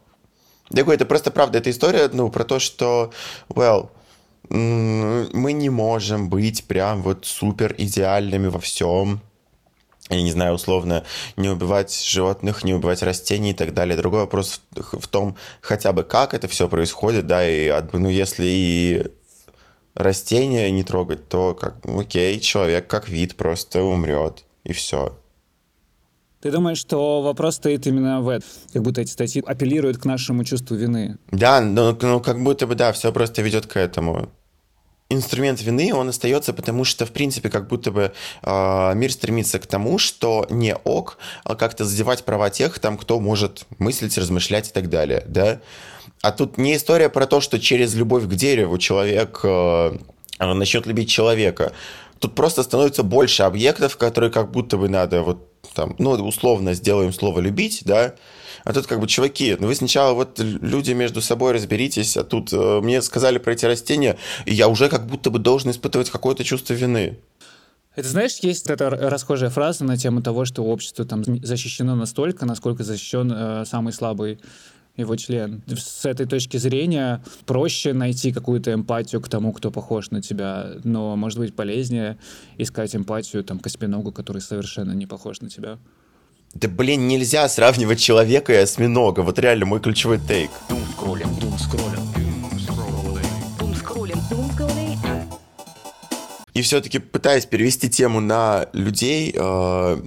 Я 0.69 0.83
говорю, 0.83 0.95
это 0.95 1.05
просто 1.05 1.31
правда. 1.31 1.59
Эта 1.59 1.69
история, 1.69 2.09
ну, 2.11 2.29
про 2.29 2.43
то, 2.43 2.59
что, 2.59 3.11
well, 3.49 3.89
мы 4.49 5.53
не 5.53 5.69
можем 5.69 6.29
быть 6.29 6.65
прям 6.65 7.01
вот 7.01 7.25
супер 7.25 7.75
идеальными 7.77 8.47
во 8.47 8.59
всем. 8.59 9.21
Я 10.09 10.21
не 10.21 10.31
знаю, 10.31 10.53
условно, 10.53 11.03
не 11.35 11.49
убивать 11.49 12.03
животных, 12.03 12.63
не 12.63 12.75
убивать 12.75 13.01
растений 13.01 13.51
и 13.51 13.55
так 13.55 13.73
далее. 13.73 13.97
Другой 13.97 14.21
вопрос 14.21 14.61
в, 14.71 15.07
том, 15.07 15.35
хотя 15.61 15.93
бы 15.93 16.03
как 16.03 16.35
это 16.35 16.47
все 16.47 16.69
происходит, 16.69 17.25
да, 17.25 17.47
и, 17.47 17.73
ну, 17.91 18.09
если 18.09 18.45
и 18.45 19.07
растения 19.95 20.69
не 20.69 20.83
трогать, 20.83 21.27
то 21.27 21.55
как, 21.55 21.77
окей, 21.85 22.39
человек 22.39 22.87
как 22.87 23.09
вид 23.09 23.35
просто 23.35 23.81
умрет, 23.81 24.43
и 24.63 24.73
все. 24.73 25.17
Ты 26.45 26.51
думаешь, 26.51 26.77
что 26.77 27.23
вопрос 27.23 27.55
стоит 27.55 27.87
именно 27.87 28.21
в 28.21 28.29
этом? 28.29 28.47
Как 28.71 28.83
будто 28.83 29.01
эти 29.01 29.09
статьи 29.09 29.41
апеллируют 29.43 29.97
к 29.97 30.05
нашему 30.05 30.43
чувству 30.43 30.75
вины. 30.75 31.17
Да, 31.31 31.59
ну, 31.59 31.97
ну 31.99 32.19
как 32.19 32.43
будто 32.43 32.67
бы, 32.67 32.75
да, 32.75 32.93
все 32.93 33.11
просто 33.11 33.41
ведет 33.41 33.65
к 33.65 33.77
этому. 33.77 34.29
Инструмент 35.09 35.59
вины, 35.63 35.91
он 35.91 36.09
остается, 36.09 36.53
потому 36.53 36.83
что, 36.83 37.07
в 37.07 37.11
принципе, 37.11 37.49
как 37.49 37.67
будто 37.67 37.89
бы 37.89 38.13
э, 38.43 38.93
мир 38.93 39.11
стремится 39.11 39.57
к 39.57 39.65
тому, 39.65 39.97
что 39.97 40.45
не 40.51 40.75
ок, 40.75 41.17
а 41.45 41.55
как-то 41.55 41.83
задевать 41.83 42.23
права 42.25 42.51
тех, 42.51 42.77
там, 42.77 42.99
кто 42.99 43.19
может 43.19 43.65
мыслить, 43.79 44.15
размышлять 44.15 44.69
и 44.69 44.71
так 44.71 44.87
далее, 44.87 45.23
да. 45.27 45.61
А 46.21 46.31
тут 46.31 46.59
не 46.59 46.75
история 46.75 47.09
про 47.09 47.25
то, 47.25 47.41
что 47.41 47.59
через 47.59 47.95
любовь 47.95 48.25
к 48.25 48.35
дереву 48.35 48.77
человек 48.77 49.39
э, 49.43 49.97
начнет 50.39 50.85
любить 50.85 51.09
человека. 51.09 51.71
Тут 52.19 52.35
просто 52.35 52.61
становится 52.61 53.01
больше 53.01 53.41
объектов, 53.41 53.97
которые 53.97 54.31
как 54.31 54.51
будто 54.51 54.77
бы 54.77 54.89
надо 54.89 55.23
вот 55.23 55.54
там, 55.75 55.95
ну, 55.99 56.11
условно 56.11 56.73
сделаем 56.73 57.13
слово 57.13 57.39
«любить», 57.39 57.83
да, 57.85 58.15
а 58.63 58.73
тут 58.73 58.87
как 58.87 58.99
бы, 58.99 59.07
чуваки, 59.07 59.55
ну 59.59 59.67
вы 59.67 59.75
сначала 59.75 60.13
вот 60.13 60.39
люди 60.39 60.91
между 60.93 61.21
собой 61.21 61.53
разберитесь, 61.53 62.17
а 62.17 62.23
тут 62.23 62.51
э, 62.51 62.79
мне 62.81 63.01
сказали 63.03 63.37
про 63.37 63.53
эти 63.53 63.65
растения, 63.65 64.17
и 64.45 64.53
я 64.53 64.67
уже 64.67 64.89
как 64.89 65.05
будто 65.05 65.29
бы 65.29 65.37
должен 65.37 65.69
испытывать 65.69 66.09
какое-то 66.09 66.43
чувство 66.43 66.73
вины. 66.73 67.19
Это 67.95 68.07
знаешь, 68.09 68.39
есть 68.41 68.69
эта 68.69 68.89
расхожая 68.89 69.49
фраза 69.49 69.85
на 69.85 69.97
тему 69.97 70.21
того, 70.21 70.45
что 70.45 70.63
общество 70.63 71.05
там 71.05 71.23
защищено 71.23 71.95
настолько, 71.95 72.45
насколько 72.45 72.83
защищен 72.83 73.31
э, 73.31 73.65
самый 73.65 73.93
слабый 73.93 74.39
его 74.97 75.15
член. 75.15 75.61
С 75.67 76.05
этой 76.05 76.25
точки 76.25 76.57
зрения 76.57 77.23
проще 77.45 77.93
найти 77.93 78.31
какую-то 78.31 78.73
эмпатию 78.73 79.21
к 79.21 79.29
тому, 79.29 79.51
кто 79.53 79.71
похож 79.71 80.11
на 80.11 80.21
тебя, 80.21 80.73
но 80.83 81.15
может 81.15 81.39
быть 81.39 81.55
полезнее 81.55 82.17
искать 82.57 82.95
эмпатию 82.95 83.43
там, 83.43 83.59
к 83.59 83.67
осьминогу, 83.67 84.11
который 84.11 84.41
совершенно 84.41 84.93
не 84.93 85.05
похож 85.05 85.41
на 85.41 85.49
тебя. 85.49 85.77
Да 86.53 86.69
блин, 86.69 87.07
нельзя 87.07 87.49
сравнивать 87.49 87.99
человека 87.99 88.53
и 88.53 88.57
осьминога. 88.57 89.19
Вот 89.21 89.37
реально 89.39 89.65
мой 89.65 89.81
ключевой 89.81 90.19
тейк. 90.19 90.51
И 96.53 96.61
все-таки 96.61 96.99
пытаясь 96.99 97.45
перевести 97.45 97.89
тему 97.89 98.21
на 98.21 98.67
людей, 98.71 99.35
э, 99.35 99.97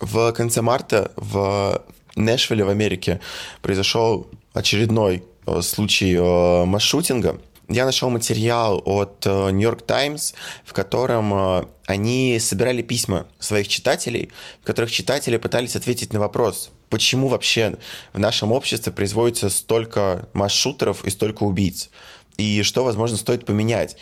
в 0.00 0.32
конце 0.32 0.60
марта 0.60 1.10
в 1.16 1.82
Нэшвилле 2.16 2.64
в 2.64 2.68
Америке 2.68 3.20
произошел 3.62 4.28
очередной 4.52 5.24
э, 5.46 5.62
случай 5.62 6.14
э, 6.14 6.64
масс-шутинга. 6.64 7.40
Я 7.68 7.86
нашел 7.86 8.10
материал 8.10 8.82
от 8.84 9.24
New 9.24 9.60
York 9.60 9.86
Times, 9.86 10.34
в 10.66 10.74
котором 10.74 11.66
они 11.86 12.38
собирали 12.38 12.82
письма 12.82 13.26
своих 13.38 13.68
читателей, 13.68 14.30
в 14.62 14.66
которых 14.66 14.90
читатели 14.90 15.38
пытались 15.38 15.74
ответить 15.74 16.12
на 16.12 16.20
вопрос, 16.20 16.70
почему 16.90 17.28
вообще 17.28 17.78
в 18.12 18.18
нашем 18.18 18.52
обществе 18.52 18.92
производится 18.92 19.48
столько 19.48 20.28
масс-шутеров 20.34 21.06
и 21.06 21.10
столько 21.10 21.44
убийц, 21.44 21.88
и 22.36 22.62
что, 22.62 22.84
возможно, 22.84 23.16
стоит 23.16 23.46
поменять. 23.46 23.96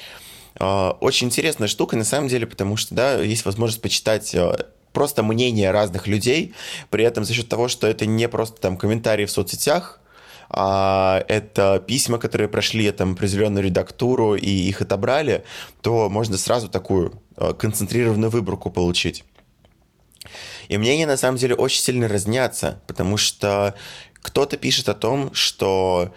Очень 0.58 1.28
интересная 1.28 1.68
штука, 1.68 1.96
на 1.96 2.04
самом 2.04 2.26
деле, 2.26 2.48
потому 2.48 2.76
что, 2.76 2.96
да, 2.96 3.20
есть 3.20 3.44
возможность 3.44 3.80
почитать 3.80 4.34
просто 4.92 5.22
мнение 5.22 5.70
разных 5.70 6.06
людей, 6.06 6.54
при 6.90 7.04
этом 7.04 7.24
за 7.24 7.34
счет 7.34 7.48
того, 7.48 7.68
что 7.68 7.86
это 7.86 8.06
не 8.06 8.28
просто 8.28 8.60
там 8.60 8.76
комментарии 8.76 9.26
в 9.26 9.30
соцсетях, 9.30 10.00
а 10.54 11.24
это 11.28 11.82
письма, 11.86 12.18
которые 12.18 12.48
прошли 12.48 12.90
там 12.92 13.12
определенную 13.12 13.64
редактуру 13.64 14.34
и 14.34 14.50
их 14.50 14.82
отобрали, 14.82 15.44
то 15.80 16.10
можно 16.10 16.36
сразу 16.36 16.68
такую 16.68 17.14
э, 17.36 17.54
концентрированную 17.54 18.30
выборку 18.30 18.70
получить. 18.70 19.24
И 20.68 20.76
мнения 20.76 21.06
на 21.06 21.16
самом 21.16 21.38
деле 21.38 21.54
очень 21.54 21.80
сильно 21.80 22.06
разнятся, 22.06 22.80
потому 22.86 23.16
что 23.16 23.74
кто-то 24.20 24.58
пишет 24.58 24.90
о 24.90 24.94
том, 24.94 25.32
что 25.32 26.12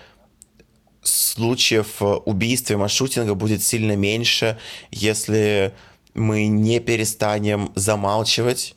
случаев 1.01 2.01
убийства 2.01 2.73
и 2.73 2.77
маршрутинга 2.77 3.35
будет 3.35 3.63
сильно 3.63 3.95
меньше, 3.95 4.57
если 4.91 5.73
мы 6.15 6.47
не 6.47 6.79
перестанем 6.79 7.71
замалчивать 7.75 8.75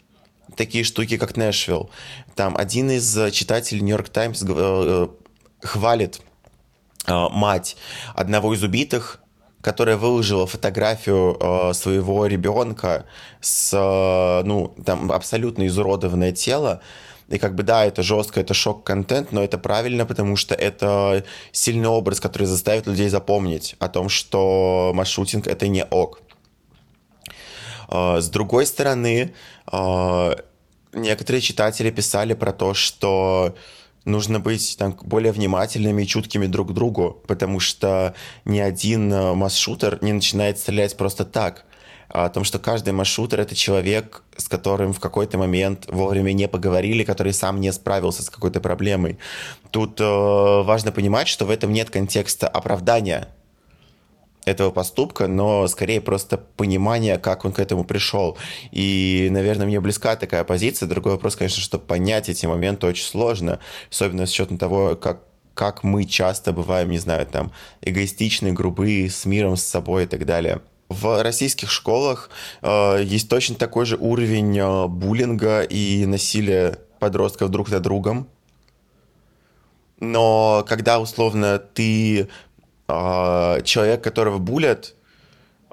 такие 0.57 0.85
штуки, 0.85 1.17
как 1.17 1.37
Нэшвилл. 1.37 1.91
Там 2.35 2.57
один 2.57 2.91
из 2.91 3.33
читателей 3.33 3.81
Нью-Йорк 3.81 4.09
Таймс 4.09 4.45
э, 4.47 5.09
хвалит 5.63 6.21
э, 7.07 7.27
мать 7.31 7.77
одного 8.15 8.55
из 8.55 8.63
убитых, 8.63 9.21
которая 9.61 9.97
выложила 9.97 10.47
фотографию 10.47 11.37
э, 11.41 11.73
своего 11.75 12.27
ребенка 12.27 13.07
с, 13.41 14.43
ну, 14.45 14.75
там, 14.85 15.11
абсолютно 15.13 15.67
изуродованное 15.67 16.33
тело, 16.33 16.81
и 17.29 17.39
как 17.39 17.55
бы 17.55 17.63
да, 17.63 17.85
это 17.85 18.03
жестко, 18.03 18.41
это 18.41 18.55
шок-контент, 18.55 19.33
но 19.33 19.45
это 19.45 19.59
правильно, 19.59 20.07
потому 20.07 20.37
что 20.37 20.55
это 20.55 21.25
сильный 21.53 21.89
образ, 21.89 22.21
который 22.21 22.45
заставит 22.45 22.87
людей 22.87 23.09
запомнить 23.11 23.77
о 23.79 23.89
том, 23.89 24.09
что 24.09 24.93
маршрутинг 24.95 25.47
это 25.47 25.69
не 25.69 25.85
ок. 25.85 26.23
А, 27.89 28.21
с 28.21 28.29
другой 28.29 28.67
стороны, 28.67 29.35
а, 29.67 30.37
некоторые 30.93 31.41
читатели 31.41 31.91
писали 31.91 32.35
про 32.35 32.53
то, 32.53 32.75
что 32.75 33.55
нужно 34.05 34.41
быть 34.41 34.77
там, 34.79 34.97
более 35.03 35.33
внимательными 35.33 36.03
и 36.03 36.07
чуткими 36.07 36.47
друг 36.47 36.71
к 36.71 36.73
другу, 36.73 37.23
потому 37.27 37.61
что 37.61 38.15
ни 38.45 38.59
один 38.59 39.13
э, 39.13 39.35
масс-шутер 39.35 39.99
не 40.01 40.13
начинает 40.13 40.59
стрелять 40.59 40.97
просто 40.97 41.25
так. 41.25 41.65
А 42.09 42.25
о 42.25 42.31
том, 42.31 42.45
что 42.45 42.59
каждый 42.59 42.95
масс-шутер— 42.95 43.41
это 43.43 43.55
человек, 43.55 44.23
с 44.37 44.49
которым 44.49 44.95
в 44.95 45.01
какой-то 45.01 45.37
момент 45.37 45.85
вовремя 45.89 46.33
не 46.33 46.49
поговорили, 46.49 47.05
который 47.05 47.35
сам 47.35 47.61
не 47.61 47.71
справился 47.71 48.23
с 48.23 48.31
какой-то 48.31 48.61
проблемой. 48.61 49.19
Тут 49.71 50.01
э, 50.01 50.05
важно 50.05 50.91
понимать, 50.91 51.29
что 51.29 51.45
в 51.45 51.51
этом 51.51 51.71
нет 51.71 51.91
контекста 51.91 52.49
оправдания 52.49 53.29
этого 54.49 54.71
поступка, 54.71 55.27
но 55.27 55.67
скорее 55.69 56.01
просто 56.01 56.39
понимание, 56.39 57.19
как 57.19 57.45
он 57.45 57.53
к 57.53 57.59
этому 57.59 57.85
пришел. 57.85 58.37
И, 58.73 59.29
наверное, 59.31 59.67
мне 59.67 59.81
близка 59.81 60.17
такая 60.17 60.45
позиция. 60.45 60.89
Другой 60.89 61.13
вопрос, 61.13 61.37
конечно, 61.37 61.63
что 61.63 61.79
понять 61.79 62.29
эти 62.29 62.47
моменты 62.47 62.87
очень 62.87 63.05
сложно, 63.05 63.61
особенно 63.91 64.27
с 64.27 64.31
учетом 64.31 64.59
того, 64.59 64.97
как 64.97 65.21
как 65.55 65.83
мы 65.83 66.05
часто 66.05 66.53
бываем, 66.53 66.89
не 66.89 66.99
знаю, 66.99 67.27
там, 67.27 67.51
эгоистичны, 67.83 68.53
грубые, 68.53 69.11
с 69.11 69.25
миром, 69.25 69.57
с 69.57 69.65
собой 69.65 70.05
и 70.05 70.07
так 70.07 70.25
далее. 70.25 70.61
В 70.89 71.21
российских 71.21 71.69
школах 71.69 72.31
э, 72.63 73.03
есть 73.03 73.29
точно 73.29 73.57
такой 73.57 73.85
же 73.85 73.97
уровень 73.97 74.57
э, 74.57 74.87
буллинга 74.87 75.63
и 75.63 76.07
насилия 76.07 76.79
подростков 77.01 77.51
друг 77.51 77.71
над 77.71 77.83
другом. 77.83 78.29
Но 80.01 80.65
когда, 80.69 81.01
условно, 81.01 81.59
ты 81.59 82.29
человек, 83.63 84.03
которого 84.03 84.39
булят, 84.39 84.95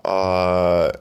э, 0.03 0.91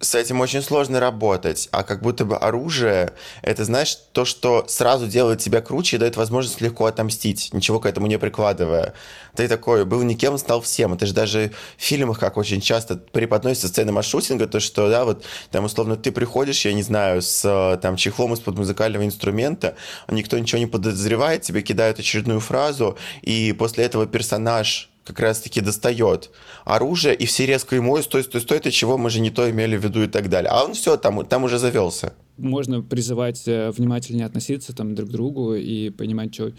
с 0.00 0.14
этим 0.14 0.40
очень 0.40 0.62
сложно 0.62 0.98
работать, 0.98 1.68
а 1.72 1.82
как 1.82 2.00
будто 2.00 2.24
бы 2.24 2.36
оружие, 2.36 3.12
это, 3.42 3.64
знаешь, 3.66 3.96
то, 4.12 4.24
что 4.24 4.64
сразу 4.66 5.06
делает 5.06 5.40
тебя 5.40 5.60
круче 5.60 5.96
и 5.96 5.98
дает 5.98 6.16
возможность 6.16 6.60
легко 6.62 6.86
отомстить, 6.86 7.50
ничего 7.52 7.80
к 7.80 7.86
этому 7.86 8.06
не 8.06 8.18
прикладывая. 8.18 8.94
Ты 9.36 9.46
такой, 9.46 9.84
был 9.84 10.02
никем, 10.02 10.38
стал 10.38 10.62
всем. 10.62 10.94
Это 10.94 11.06
же 11.06 11.12
даже 11.12 11.52
в 11.76 11.82
фильмах, 11.82 12.18
как 12.18 12.38
очень 12.38 12.62
часто 12.62 12.96
преподносится 12.96 13.68
сцена 13.68 13.92
маршрутинга, 13.92 14.46
то, 14.46 14.58
что, 14.58 14.88
да, 14.88 15.04
вот, 15.04 15.24
там, 15.50 15.66
условно, 15.66 15.96
ты 15.96 16.12
приходишь, 16.12 16.64
я 16.64 16.72
не 16.72 16.82
знаю, 16.82 17.20
с 17.20 17.78
там 17.82 17.96
чехлом 17.96 18.32
из-под 18.32 18.56
музыкального 18.56 19.04
инструмента, 19.04 19.76
никто 20.08 20.38
ничего 20.38 20.58
не 20.58 20.66
подозревает, 20.66 21.42
тебе 21.42 21.60
кидают 21.60 21.98
очередную 21.98 22.40
фразу, 22.40 22.96
и 23.20 23.52
после 23.52 23.84
этого 23.84 24.06
персонаж 24.06 24.89
как 25.04 25.20
раз-таки 25.20 25.60
достает 25.60 26.30
оружие, 26.64 27.14
и 27.14 27.26
все 27.26 27.46
резко 27.46 27.76
ему, 27.76 27.96
стой, 28.02 28.22
стой, 28.22 28.40
стой, 28.40 28.60
ты 28.60 28.70
чего, 28.70 28.98
мы 28.98 29.10
же 29.10 29.20
не 29.20 29.30
то 29.30 29.50
имели 29.50 29.76
в 29.76 29.84
виду 29.84 30.02
и 30.02 30.06
так 30.06 30.28
далее. 30.28 30.50
А 30.50 30.64
он 30.64 30.74
все, 30.74 30.96
там, 30.96 31.24
там 31.26 31.44
уже 31.44 31.58
завелся. 31.58 32.12
Можно 32.36 32.82
призывать 32.82 33.42
э, 33.46 33.70
внимательнее 33.70 34.26
относиться 34.26 34.74
там 34.74 34.94
друг 34.94 35.10
к 35.10 35.12
другу 35.12 35.54
и 35.54 35.90
понимать, 35.90 36.34
что 36.34 36.52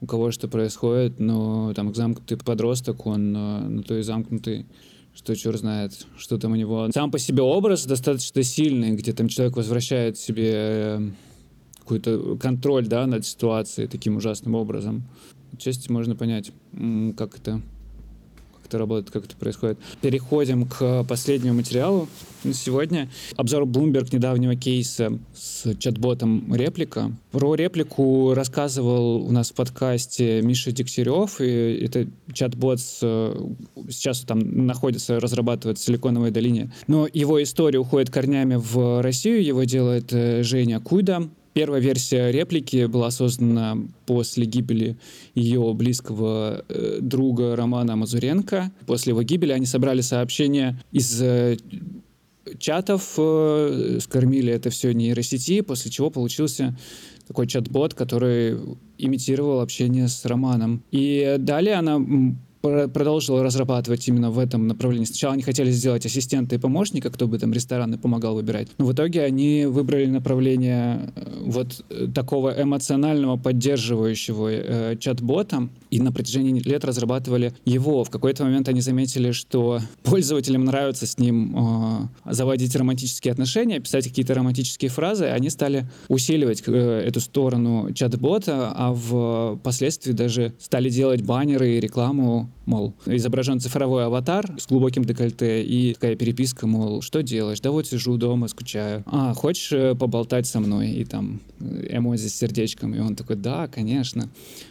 у 0.00 0.06
кого 0.06 0.30
что 0.30 0.48
происходит, 0.48 1.20
но 1.20 1.72
там 1.74 1.94
замкнутый 1.94 2.36
подросток, 2.38 3.06
он 3.06 3.34
э, 3.36 3.60
ну, 3.68 3.82
то 3.82 3.96
и 3.96 4.02
замкнутый, 4.02 4.66
что 5.14 5.34
черт 5.36 5.60
знает, 5.60 6.06
что 6.18 6.38
там 6.38 6.52
у 6.52 6.56
него. 6.56 6.90
Сам 6.92 7.10
по 7.10 7.18
себе 7.18 7.42
образ 7.42 7.86
достаточно 7.86 8.42
сильный, 8.42 8.92
где 8.92 9.12
там 9.12 9.28
человек 9.28 9.56
возвращает 9.56 10.18
себе 10.18 10.52
э, 10.52 11.10
какой-то 11.78 12.36
контроль, 12.36 12.86
да, 12.86 13.06
над 13.06 13.24
ситуацией 13.26 13.88
таким 13.88 14.16
ужасным 14.16 14.54
образом. 14.54 15.04
Отчасти 15.52 15.90
можно 15.90 16.16
понять, 16.16 16.50
как 17.16 17.36
это 17.36 17.62
это 18.74 18.78
работает, 18.78 19.10
как 19.12 19.24
это 19.26 19.36
происходит. 19.36 19.78
Переходим 20.00 20.66
к 20.66 21.04
последнему 21.04 21.56
материалу 21.56 22.08
на 22.42 22.52
сегодня. 22.52 23.08
Обзор 23.36 23.62
Bloomberg 23.62 24.08
недавнего 24.12 24.56
кейса 24.56 25.18
с 25.34 25.74
чат-ботом 25.76 26.52
«Реплика». 26.54 27.12
Про 27.30 27.54
реплику 27.54 28.34
рассказывал 28.34 29.24
у 29.26 29.30
нас 29.30 29.50
в 29.50 29.54
подкасте 29.54 30.42
Миша 30.42 30.72
Дегтярев, 30.72 31.40
и 31.40 31.84
это 31.84 32.08
чат-бот 32.32 32.80
с, 32.80 32.98
сейчас 33.88 34.20
там 34.20 34.66
находится, 34.66 35.20
разрабатывает 35.20 35.78
в 35.78 35.84
Силиконовой 35.84 36.30
долине. 36.30 36.72
Но 36.88 37.06
его 37.12 37.42
история 37.42 37.78
уходит 37.78 38.10
корнями 38.10 38.56
в 38.56 39.02
Россию, 39.02 39.44
его 39.44 39.64
делает 39.64 40.12
э, 40.12 40.42
Женя 40.42 40.80
Куйда, 40.80 41.28
Первая 41.54 41.80
версия 41.80 42.32
реплики 42.32 42.86
была 42.86 43.12
создана 43.12 43.78
после 44.06 44.44
гибели 44.44 44.96
ее 45.36 45.72
близкого 45.72 46.64
э, 46.68 46.98
друга 47.00 47.54
Романа 47.54 47.94
Мазуренко. 47.94 48.72
После 48.86 49.12
его 49.12 49.22
гибели 49.22 49.52
они 49.52 49.64
собрали 49.64 50.00
сообщения 50.00 50.82
из 50.90 51.22
э, 51.22 51.56
чатов, 52.58 53.14
э, 53.18 53.98
скормили 54.00 54.52
это 54.52 54.70
все 54.70 54.92
нейросети, 54.92 55.60
после 55.60 55.92
чего 55.92 56.10
получился 56.10 56.76
такой 57.28 57.46
чат-бот, 57.46 57.94
который 57.94 58.58
имитировал 58.98 59.60
общение 59.60 60.08
с 60.08 60.24
Романом. 60.24 60.82
И 60.90 61.36
далее 61.38 61.76
она 61.76 62.00
продолжила 62.88 63.42
разрабатывать 63.42 64.06
именно 64.08 64.30
в 64.30 64.38
этом 64.38 64.66
направлении. 64.66 65.04
Сначала 65.06 65.34
они 65.34 65.42
хотели 65.42 65.70
сделать 65.70 66.06
ассистента 66.06 66.54
и 66.54 66.58
помощника, 66.58 67.10
кто 67.10 67.26
бы 67.26 67.38
там 67.38 67.52
рестораны 67.52 67.98
помогал 67.98 68.34
выбирать. 68.34 68.68
Но 68.78 68.86
в 68.86 68.92
итоге 68.92 69.22
они 69.22 69.66
выбрали 69.66 70.06
направление 70.06 71.12
э, 71.14 71.42
вот 71.44 71.84
э, 71.90 72.08
такого 72.14 72.54
эмоционального 72.60 73.36
поддерживающего 73.36 74.48
э, 74.50 74.96
чат-бота, 74.98 75.68
и 75.90 76.00
на 76.00 76.10
протяжении 76.10 76.60
лет 76.60 76.84
разрабатывали 76.84 77.54
его. 77.64 78.02
В 78.02 78.10
какой-то 78.10 78.42
момент 78.44 78.68
они 78.68 78.80
заметили, 78.80 79.30
что 79.30 79.78
пользователям 80.02 80.64
нравится 80.64 81.06
с 81.06 81.18
ним 81.18 82.08
э, 82.26 82.32
заводить 82.32 82.74
романтические 82.74 83.30
отношения, 83.30 83.78
писать 83.78 84.08
какие-то 84.08 84.34
романтические 84.34 84.90
фразы, 84.90 85.26
они 85.26 85.50
стали 85.50 85.86
усиливать 86.08 86.64
э, 86.66 87.04
эту 87.06 87.20
сторону 87.20 87.92
чат-бота, 87.92 88.72
а 88.74 88.92
впоследствии 88.92 90.12
даже 90.12 90.54
стали 90.58 90.90
делать 90.90 91.22
баннеры 91.22 91.76
и 91.76 91.80
рекламу 91.80 92.50
мол, 92.66 92.94
изображен 93.06 93.60
цифровой 93.60 94.06
аватар 94.06 94.54
с 94.58 94.66
глубоким 94.66 95.04
декольте 95.04 95.62
и 95.62 95.94
такая 95.94 96.16
переписка, 96.16 96.66
мол, 96.66 97.02
что 97.02 97.22
делаешь? 97.22 97.60
Да 97.60 97.70
вот 97.70 97.86
сижу 97.86 98.16
дома, 98.16 98.48
скучаю. 98.48 99.02
А, 99.06 99.34
хочешь 99.34 99.72
э, 99.72 99.94
поболтать 99.94 100.46
со 100.46 100.60
мной? 100.60 100.90
И 100.90 101.04
там 101.04 101.40
э, 101.60 101.96
эмози 101.96 102.28
с 102.28 102.34
сердечком. 102.34 102.94
И 102.94 102.98
он 102.98 103.16
такой, 103.16 103.36
да, 103.36 103.68
конечно. 103.68 104.28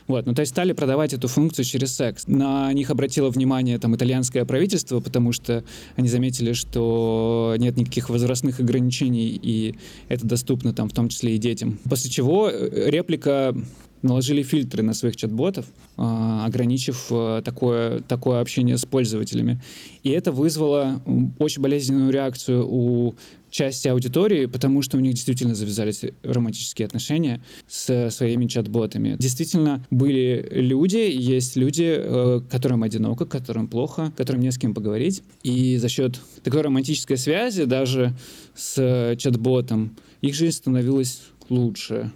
Вот, 0.07 0.25
ну 0.25 0.33
то 0.33 0.41
есть 0.41 0.51
стали 0.51 0.73
продавать 0.73 1.13
эту 1.13 1.27
функцию 1.27 1.65
через 1.65 1.95
секс. 1.95 2.27
На 2.27 2.71
них 2.73 2.89
обратило 2.89 3.29
внимание 3.29 3.77
там 3.79 3.95
итальянское 3.95 4.45
правительство, 4.45 4.99
потому 4.99 5.31
что 5.31 5.63
они 5.95 6.07
заметили, 6.07 6.53
что 6.53 7.55
нет 7.57 7.77
никаких 7.77 8.09
возрастных 8.09 8.59
ограничений, 8.59 9.39
и 9.41 9.75
это 10.09 10.25
доступно 10.25 10.73
там 10.73 10.89
в 10.89 10.93
том 10.93 11.09
числе 11.09 11.35
и 11.35 11.37
детям. 11.37 11.77
После 11.89 12.09
чего 12.09 12.49
э, 12.49 12.89
реплика 12.89 13.55
наложили 14.03 14.43
фильтры 14.43 14.83
на 14.83 14.93
своих 14.93 15.15
чат-ботов, 15.15 15.65
а, 15.97 16.45
ограничив 16.45 17.07
а, 17.09 17.41
такое, 17.41 18.01
такое 18.01 18.41
общение 18.41 18.77
с 18.77 18.85
пользователями. 18.85 19.61
И 20.03 20.09
это 20.11 20.31
вызвало 20.31 21.01
очень 21.39 21.61
болезненную 21.61 22.11
реакцию 22.11 22.67
у 22.67 23.15
части 23.49 23.87
аудитории, 23.87 24.47
потому 24.47 24.81
что 24.81 24.97
у 24.97 24.99
них 24.99 25.13
действительно 25.13 25.53
завязались 25.55 26.01
романтические 26.23 26.87
отношения 26.87 27.41
с 27.67 28.09
своими 28.09 28.47
чат-ботами. 28.47 29.15
Действительно, 29.19 29.85
были 29.91 30.45
люди, 30.51 30.97
есть 30.97 31.55
люди, 31.55 31.95
э, 31.95 32.41
которым 32.49 32.83
одиноко, 32.83 33.25
которым 33.25 33.67
плохо, 33.67 34.11
которым 34.17 34.41
не 34.41 34.51
с 34.51 34.57
кем 34.57 34.73
поговорить. 34.73 35.21
И 35.43 35.77
за 35.77 35.87
счет 35.87 36.19
такой 36.43 36.61
романтической 36.61 37.15
связи 37.15 37.65
даже 37.65 38.17
с 38.55 39.15
чат-ботом 39.17 39.95
их 40.21 40.33
жизнь 40.33 40.57
становилась 40.57 41.21
лучше 41.49 42.11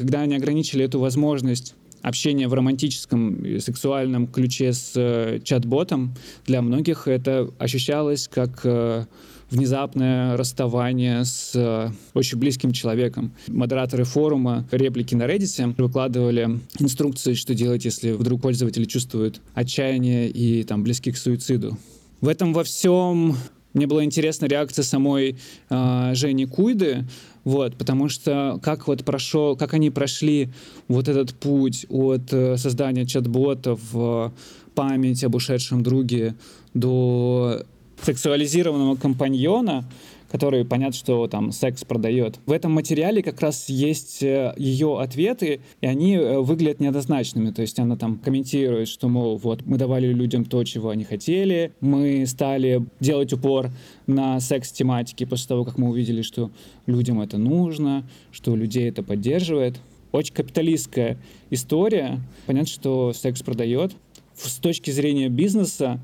когда 0.00 0.22
они 0.22 0.34
ограничили 0.34 0.82
эту 0.82 0.98
возможность 0.98 1.74
общения 2.00 2.48
в 2.48 2.54
романтическом 2.54 3.44
и 3.44 3.58
сексуальном 3.58 4.26
ключе 4.26 4.72
с 4.72 4.92
э, 4.96 5.40
чат-ботом, 5.44 6.14
для 6.46 6.62
многих 6.62 7.06
это 7.06 7.50
ощущалось 7.58 8.26
как 8.26 8.62
э, 8.64 9.04
внезапное 9.50 10.38
расставание 10.38 11.26
с 11.26 11.52
э, 11.54 11.90
очень 12.14 12.38
близким 12.38 12.72
человеком. 12.72 13.34
Модераторы 13.46 14.04
форума, 14.04 14.66
реплики 14.70 15.14
на 15.14 15.24
Reddit 15.24 15.74
выкладывали 15.76 16.60
инструкции, 16.78 17.34
что 17.34 17.54
делать, 17.54 17.84
если 17.84 18.12
вдруг 18.12 18.40
пользователи 18.40 18.86
чувствуют 18.86 19.42
отчаяние 19.52 20.30
и 20.30 20.62
там 20.62 20.82
близки 20.82 21.12
к 21.12 21.18
суициду. 21.18 21.76
В 22.22 22.28
этом 22.28 22.54
во 22.54 22.64
всем 22.64 23.36
мне 23.72 23.86
была 23.86 24.04
интересна 24.04 24.46
реакция 24.46 24.82
самой 24.82 25.36
э, 25.68 26.10
Жени 26.14 26.46
Куйды, 26.46 27.04
вот, 27.44 27.76
потому 27.76 28.08
что 28.08 28.58
как 28.62 28.86
вот 28.88 29.04
прошел, 29.04 29.56
как 29.56 29.74
они 29.74 29.90
прошли 29.90 30.50
вот 30.88 31.08
этот 31.08 31.34
путь 31.34 31.86
от 31.88 32.32
э, 32.32 32.56
создания 32.56 33.06
чат-бота 33.06 33.76
в 33.76 34.32
память 34.74 35.22
об 35.24 35.34
ушедшем 35.34 35.82
друге 35.82 36.34
до 36.74 37.62
сексуализированного 38.02 38.96
компаньона, 38.96 39.84
который 40.30 40.64
понятно, 40.64 40.94
что 40.94 41.26
там 41.26 41.50
секс 41.50 41.84
продает. 41.84 42.38
В 42.46 42.52
этом 42.52 42.72
материале 42.72 43.22
как 43.22 43.40
раз 43.40 43.68
есть 43.68 44.22
э, 44.22 44.54
ее 44.56 45.00
ответы, 45.00 45.60
и 45.80 45.86
они 45.86 46.14
э, 46.14 46.38
выглядят 46.38 46.80
неоднозначными. 46.80 47.50
То 47.50 47.62
есть 47.62 47.78
она 47.78 47.96
там 47.96 48.18
комментирует, 48.18 48.88
что, 48.88 49.08
мол, 49.08 49.36
вот 49.38 49.66
мы 49.66 49.76
давали 49.76 50.06
людям 50.06 50.44
то, 50.44 50.62
чего 50.62 50.90
они 50.90 51.04
хотели, 51.04 51.72
мы 51.80 52.26
стали 52.26 52.86
делать 53.00 53.32
упор 53.32 53.70
на 54.06 54.38
секс-тематике 54.38 55.26
после 55.26 55.48
того, 55.48 55.64
как 55.64 55.78
мы 55.78 55.90
увидели, 55.90 56.22
что 56.22 56.50
людям 56.86 57.20
это 57.20 57.36
нужно, 57.36 58.08
что 58.30 58.54
людей 58.54 58.88
это 58.88 59.02
поддерживает. 59.02 59.80
Очень 60.12 60.34
капиталистская 60.34 61.18
история. 61.50 62.20
Понятно, 62.46 62.68
что 62.68 63.12
секс 63.12 63.42
продает. 63.42 63.92
С 64.34 64.58
точки 64.58 64.90
зрения 64.90 65.28
бизнеса, 65.28 66.00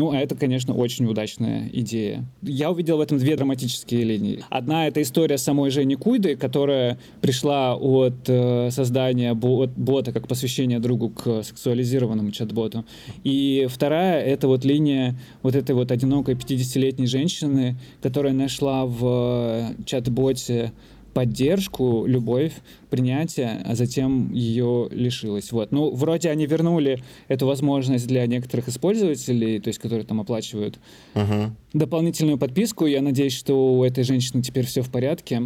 ну, 0.00 0.12
а 0.12 0.16
это, 0.16 0.34
конечно, 0.34 0.72
очень 0.72 1.04
удачная 1.04 1.68
идея. 1.74 2.24
Я 2.40 2.70
увидел 2.70 2.96
в 2.96 3.02
этом 3.02 3.18
две 3.18 3.36
драматические 3.36 4.02
линии. 4.04 4.42
Одна— 4.48 4.86
это 4.88 5.02
история 5.02 5.36
самой 5.36 5.70
Жени 5.70 5.94
Куйды, 5.94 6.36
которая 6.36 6.98
пришла 7.20 7.76
от 7.76 8.14
э, 8.26 8.70
создания 8.70 9.34
бот, 9.34 9.68
бота 9.76 10.12
как 10.12 10.26
посвящение 10.26 10.78
другу 10.78 11.10
к 11.10 11.42
сексуализированному 11.42 12.30
чат-боту. 12.30 12.86
И 13.24 13.66
вторая— 13.68 14.22
это 14.24 14.48
вот 14.48 14.64
линия 14.64 15.16
вот 15.42 15.54
этой 15.54 15.74
вот 15.74 15.92
одинокой 15.92 16.34
50-летней 16.34 17.06
женщины, 17.06 17.76
которая 18.00 18.32
нашла 18.32 18.86
в 18.86 19.00
э, 19.02 19.84
чат-боте 19.84 20.72
поддержку, 21.12 22.04
любовь, 22.06 22.52
принятие, 22.88 23.62
а 23.64 23.74
затем 23.74 24.32
ее 24.32 24.88
лишилась. 24.90 25.52
Вот. 25.52 25.72
Ну, 25.72 25.90
вроде 25.94 26.30
они 26.30 26.46
вернули 26.46 27.02
эту 27.28 27.46
возможность 27.46 28.06
для 28.06 28.26
некоторых 28.26 28.68
использователей, 28.68 29.60
то 29.60 29.68
есть 29.68 29.78
которые 29.78 30.04
там 30.04 30.20
оплачивают 30.20 30.78
uh-huh. 31.14 31.50
дополнительную 31.72 32.38
подписку. 32.38 32.86
Я 32.86 33.02
надеюсь, 33.02 33.34
что 33.34 33.74
у 33.74 33.84
этой 33.84 34.04
женщины 34.04 34.42
теперь 34.42 34.66
все 34.66 34.82
в 34.82 34.90
порядке. 34.90 35.42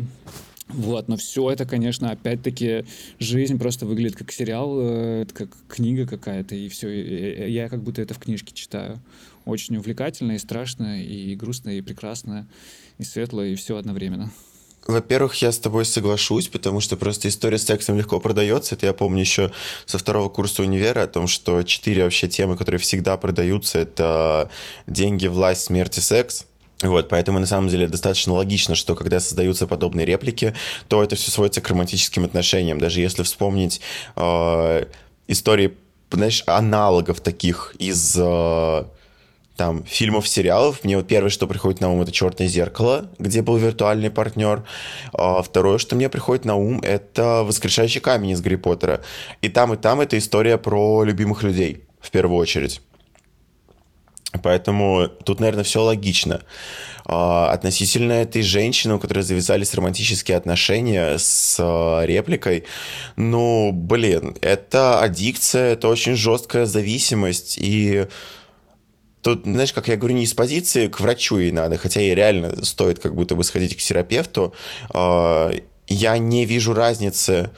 Вот, 0.68 1.08
но 1.08 1.16
все 1.16 1.50
это, 1.50 1.66
конечно, 1.66 2.10
опять-таки 2.10 2.84
жизнь 3.18 3.58
просто 3.58 3.84
выглядит 3.84 4.16
как 4.16 4.32
сериал, 4.32 4.76
э, 4.80 5.26
как 5.32 5.50
книга 5.68 6.06
какая-то, 6.06 6.54
и 6.54 6.68
все. 6.68 7.48
Я 7.48 7.68
как 7.68 7.82
будто 7.82 8.00
это 8.00 8.14
в 8.14 8.18
книжке 8.18 8.54
читаю. 8.54 8.98
Очень 9.44 9.76
увлекательно 9.76 10.32
и 10.32 10.38
страшно, 10.38 11.02
и 11.02 11.36
грустно, 11.36 11.68
и 11.68 11.82
прекрасно, 11.82 12.48
и 12.96 13.04
светло, 13.04 13.42
и 13.42 13.54
все 13.56 13.76
одновременно. 13.76 14.30
Во-первых, 14.86 15.34
я 15.36 15.50
с 15.50 15.58
тобой 15.58 15.84
соглашусь, 15.84 16.48
потому 16.48 16.80
что 16.80 16.96
просто 16.96 17.28
история 17.28 17.58
с 17.58 17.64
сексом 17.64 17.96
легко 17.96 18.20
продается. 18.20 18.74
Это 18.74 18.86
я 18.86 18.92
помню 18.92 19.20
еще 19.20 19.50
со 19.86 19.96
второго 19.96 20.28
курса 20.28 20.62
универа 20.62 21.02
о 21.02 21.06
том, 21.06 21.26
что 21.26 21.62
четыре 21.62 22.04
вообще 22.04 22.28
темы, 22.28 22.56
которые 22.56 22.78
всегда 22.78 23.16
продаются, 23.16 23.78
это 23.78 24.50
деньги, 24.86 25.26
власть, 25.26 25.62
смерть 25.62 25.96
и 25.98 26.00
секс. 26.00 26.46
Вот, 26.82 27.08
поэтому 27.08 27.38
на 27.38 27.46
самом 27.46 27.68
деле 27.68 27.88
достаточно 27.88 28.34
логично, 28.34 28.74
что 28.74 28.94
когда 28.94 29.20
создаются 29.20 29.66
подобные 29.66 30.04
реплики, 30.04 30.54
то 30.88 31.02
это 31.02 31.16
все 31.16 31.30
сводится 31.30 31.62
к 31.62 31.68
романтическим 31.68 32.24
отношениям. 32.24 32.78
Даже 32.78 33.00
если 33.00 33.22
вспомнить 33.22 33.80
э, 34.16 34.84
истории, 35.28 35.74
знаешь, 36.10 36.42
аналогов 36.46 37.20
таких 37.20 37.74
из 37.78 38.14
э, 38.18 38.84
там, 39.56 39.84
фильмов, 39.84 40.28
сериалов. 40.28 40.82
Мне 40.84 40.96
вот 40.96 41.06
первое, 41.06 41.30
что 41.30 41.46
приходит 41.46 41.80
на 41.80 41.90
ум, 41.90 42.02
это 42.02 42.12
«Черное 42.12 42.48
зеркало», 42.48 43.10
где 43.18 43.42
был 43.42 43.56
виртуальный 43.56 44.10
партнер. 44.10 44.64
А 45.12 45.42
второе, 45.42 45.78
что 45.78 45.96
мне 45.96 46.08
приходит 46.08 46.44
на 46.44 46.56
ум, 46.56 46.80
это 46.82 47.42
«Воскрешающий 47.44 48.00
камень» 48.00 48.30
из 48.30 48.40
Гарри 48.40 48.56
Поттера. 48.56 49.02
И 49.42 49.48
там, 49.48 49.72
и 49.72 49.76
там 49.76 50.00
это 50.00 50.18
история 50.18 50.58
про 50.58 51.04
любимых 51.04 51.42
людей, 51.42 51.84
в 52.00 52.10
первую 52.10 52.38
очередь. 52.38 52.80
Поэтому 54.42 55.08
тут, 55.24 55.38
наверное, 55.38 55.64
все 55.64 55.82
логично. 55.82 56.42
А, 57.06 57.52
относительно 57.52 58.14
этой 58.14 58.42
женщины, 58.42 58.94
у 58.94 58.98
которой 58.98 59.20
завязались 59.20 59.74
романтические 59.74 60.36
отношения 60.36 61.18
с 61.18 61.56
а, 61.60 62.02
репликой, 62.02 62.64
ну, 63.16 63.70
блин, 63.72 64.36
это 64.40 65.00
аддикция, 65.00 65.74
это 65.74 65.88
очень 65.88 66.16
жесткая 66.16 66.66
зависимость, 66.66 67.58
и 67.58 68.06
Тут, 69.24 69.44
знаешь, 69.44 69.72
как 69.72 69.88
я 69.88 69.96
говорю, 69.96 70.16
не 70.16 70.24
из 70.24 70.34
позиции 70.34 70.86
к 70.86 71.00
врачу 71.00 71.38
ей 71.38 71.50
надо, 71.50 71.78
хотя 71.78 71.98
ей 71.98 72.14
реально 72.14 72.62
стоит 72.62 72.98
как 72.98 73.14
будто 73.14 73.34
бы 73.34 73.42
сходить 73.42 73.74
к 73.74 73.80
терапевту. 73.80 74.52
А, 74.90 75.50
я 75.86 76.18
не 76.18 76.44
вижу 76.44 76.74
разницы 76.74 77.50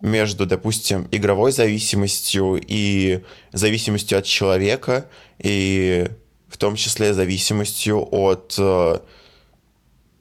между, 0.00 0.46
допустим, 0.46 1.06
игровой 1.10 1.52
зависимостью 1.52 2.58
и 2.66 3.20
зависимостью 3.52 4.16
от 4.16 4.24
человека, 4.24 5.10
и 5.38 6.08
в 6.48 6.56
том 6.56 6.74
числе 6.74 7.12
зависимостью 7.12 8.08
от 8.10 8.54
э, 8.56 8.98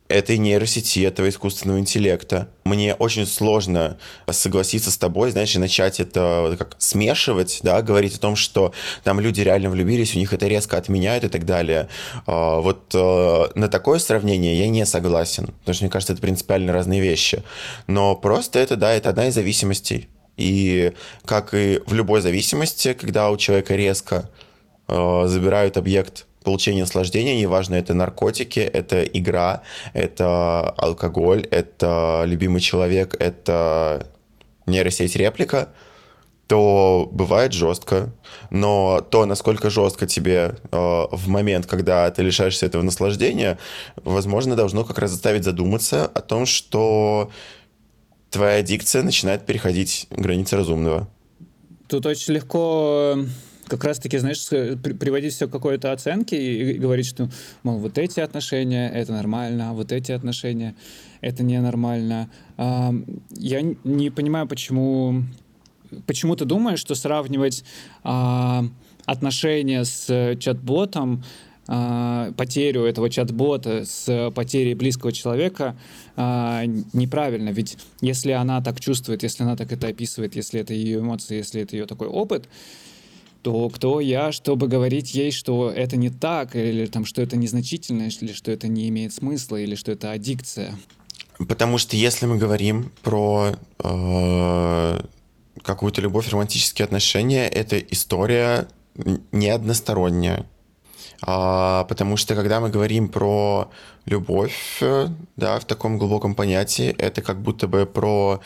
этой 0.09 0.37
нейросети, 0.37 0.99
этого 0.99 1.27
искусственного 1.29 1.79
интеллекта. 1.79 2.49
Мне 2.63 2.95
очень 2.95 3.25
сложно 3.25 3.97
согласиться 4.29 4.91
с 4.91 4.97
тобой, 4.97 5.31
знаешь, 5.31 5.55
и 5.55 5.59
начать 5.59 5.99
это 5.99 6.55
как 6.57 6.75
смешивать, 6.77 7.59
да, 7.63 7.81
говорить 7.81 8.15
о 8.15 8.19
том, 8.19 8.35
что 8.35 8.73
там 9.03 9.19
люди 9.19 9.41
реально 9.41 9.69
влюбились, 9.69 10.15
у 10.15 10.19
них 10.19 10.33
это 10.33 10.47
резко 10.47 10.77
отменяют 10.77 11.23
и 11.23 11.29
так 11.29 11.45
далее. 11.45 11.89
А, 12.25 12.59
вот 12.59 12.93
э, 12.93 13.47
на 13.55 13.67
такое 13.67 13.99
сравнение 13.99 14.57
я 14.57 14.67
не 14.69 14.85
согласен, 14.85 15.47
потому 15.47 15.73
что 15.73 15.83
мне 15.83 15.91
кажется, 15.91 16.13
это 16.13 16.21
принципиально 16.21 16.73
разные 16.73 17.01
вещи. 17.01 17.43
Но 17.87 18.15
просто 18.15 18.59
это, 18.59 18.75
да, 18.75 18.93
это 18.93 19.09
одна 19.09 19.27
из 19.27 19.33
зависимостей. 19.33 20.07
И 20.37 20.93
как 21.25 21.53
и 21.53 21.81
в 21.85 21.93
любой 21.93 22.21
зависимости, 22.21 22.93
когда 22.93 23.31
у 23.31 23.37
человека 23.37 23.75
резко 23.75 24.29
э, 24.87 25.23
забирают 25.27 25.77
объект 25.77 26.27
получение 26.47 26.83
наслаждения, 26.83 27.37
неважно, 27.37 27.75
это 27.75 27.93
наркотики, 27.93 28.61
это 28.61 29.03
игра, 29.03 29.63
это 29.91 30.69
алкоголь, 30.77 31.45
это 31.51 32.23
любимый 32.25 32.61
человек, 32.61 33.17
это 33.19 34.07
нейросеть 34.65 35.17
реплика, 35.17 35.67
то 36.47 37.09
бывает 37.11 37.51
жестко. 37.51 38.13
Но 38.49 39.01
то, 39.01 39.25
насколько 39.25 39.69
жестко 39.69 40.07
тебе 40.07 40.55
э, 40.71 40.77
в 41.11 41.27
момент, 41.27 41.65
когда 41.65 42.09
ты 42.11 42.23
лишаешься 42.23 42.65
этого 42.65 42.81
наслаждения, 42.81 43.59
возможно, 43.97 44.55
должно 44.55 44.85
как 44.85 44.99
раз 44.99 45.11
заставить 45.11 45.43
задуматься 45.43 46.05
о 46.05 46.21
том, 46.21 46.45
что 46.45 47.29
твоя 48.29 48.59
аддикция 48.59 49.03
начинает 49.03 49.45
переходить 49.45 50.07
границы 50.11 50.55
разумного. 50.55 51.09
Тут 51.89 52.05
очень 52.05 52.35
легко 52.35 53.17
как 53.67 53.83
раз-таки, 53.83 54.17
знаешь, 54.17 54.47
приводить 54.47 55.33
все 55.33 55.47
к 55.47 55.51
какой-то 55.51 55.91
оценке 55.91 56.37
и, 56.37 56.73
говорить, 56.73 57.05
что, 57.05 57.29
мол, 57.63 57.77
вот 57.77 57.97
эти 57.97 58.19
отношения— 58.19 58.89
это 58.93 59.11
нормально, 59.11 59.69
а 59.69 59.73
вот 59.73 59.91
эти 59.91 60.11
отношения— 60.11 60.75
это 61.21 61.43
ненормально. 61.43 62.29
А, 62.57 62.93
я 63.31 63.61
не 63.83 64.09
понимаю, 64.09 64.47
почему... 64.47 65.23
Почему 66.05 66.35
ты 66.35 66.43
думаешь, 66.43 66.79
что 66.79 66.95
сравнивать 66.95 67.63
а, 68.03 68.65
отношения 69.05 69.85
с 69.85 70.35
чат-ботом 70.39 71.23
Uh, 71.69 72.33
потерю 72.35 72.85
этого 72.85 73.09
чат-бота 73.09 73.83
с 73.83 74.31
потерей 74.33 74.73
близкого 74.73 75.11
человека 75.11 75.77
uh, 76.15 76.65
неправильно. 76.93 77.49
Ведь 77.49 77.77
если 77.99 78.31
она 78.31 78.61
так 78.61 78.79
чувствует, 78.79 79.21
если 79.21 79.43
она 79.43 79.57
так 79.57 79.73
это 79.73 79.87
описывает, 79.87 80.37
если 80.37 80.61
это 80.61 80.73
ее 80.73 80.99
эмоции, 80.99 81.35
если 81.35 81.61
это 81.61 81.75
ее 81.75 81.85
такой 81.85 82.07
опыт, 82.07 82.47
то 83.41 83.69
кто 83.69 83.99
я, 83.99 84.31
чтобы 84.31 84.67
говорить 84.67 85.13
ей, 85.13 85.31
что 85.31 85.69
это 85.69 85.97
не 85.97 86.09
так, 86.09 86.55
или 86.55 86.85
там, 86.85 87.05
что 87.05 87.21
это 87.21 87.37
незначительно, 87.37 88.03
или 88.03 88.33
что 88.33 88.51
это 88.51 88.67
не 88.67 88.89
имеет 88.89 89.13
смысла, 89.13 89.57
или 89.57 89.75
что 89.75 89.91
это 89.91 90.11
аддикция. 90.11 90.75
Потому 91.47 91.77
что 91.77 91.95
если 91.95 92.25
мы 92.25 92.37
говорим 92.37 92.91
про 93.03 93.55
э, 93.83 94.99
какую-то 95.61 96.01
любовь, 96.01 96.29
романтические 96.29 96.85
отношения, 96.85 97.47
это 97.47 97.77
история 97.77 98.67
не 99.31 99.49
односторонняя. 99.49 100.45
А, 101.21 101.85
потому 101.85 102.17
что 102.17 102.35
когда 102.35 102.59
мы 102.59 102.69
говорим 102.69 103.09
про 103.09 103.69
любовь, 104.05 104.81
да, 105.35 105.59
в 105.59 105.65
таком 105.65 105.97
глубоком 105.97 106.35
понятии, 106.35 106.95
это 106.97 107.21
как 107.21 107.41
будто 107.41 107.67
бы 107.67 107.85
про 107.85 108.41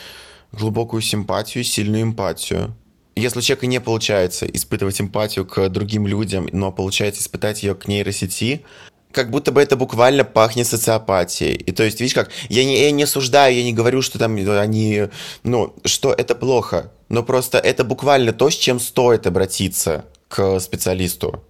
глубокую 0.51 1.01
симпатию, 1.01 1.63
сильную 1.63 2.03
эмпатию 2.03 2.75
если 3.15 3.39
у 3.39 3.41
человека 3.41 3.67
не 3.67 3.79
получается 3.81 4.45
испытывать 4.45 5.01
эмпатию 5.01 5.45
к 5.45 5.69
другим 5.69 6.07
людям, 6.07 6.47
но 6.51 6.71
получается 6.71 7.21
испытать 7.21 7.63
ее 7.63 7.75
к 7.75 7.87
нейросети, 7.87 8.63
как 9.11 9.29
будто 9.29 9.51
бы 9.51 9.61
это 9.61 9.75
буквально 9.75 10.23
пахнет 10.23 10.67
социопатией. 10.67 11.55
И 11.55 11.71
то 11.71 11.83
есть, 11.83 11.99
видишь, 11.99 12.15
как 12.15 12.29
я 12.49 12.63
не, 12.63 12.81
я 12.81 12.91
не 12.91 13.03
осуждаю, 13.03 13.55
я 13.55 13.63
не 13.63 13.73
говорю, 13.73 14.01
что 14.01 14.17
там 14.17 14.35
они, 14.35 15.09
ну, 15.43 15.75
что 15.83 16.13
это 16.13 16.35
плохо, 16.35 16.91
но 17.09 17.23
просто 17.23 17.57
это 17.57 17.83
буквально 17.83 18.31
то, 18.33 18.49
с 18.49 18.55
чем 18.55 18.79
стоит 18.79 19.27
обратиться 19.27 20.05
к 20.29 20.59
специалисту. 20.59 21.43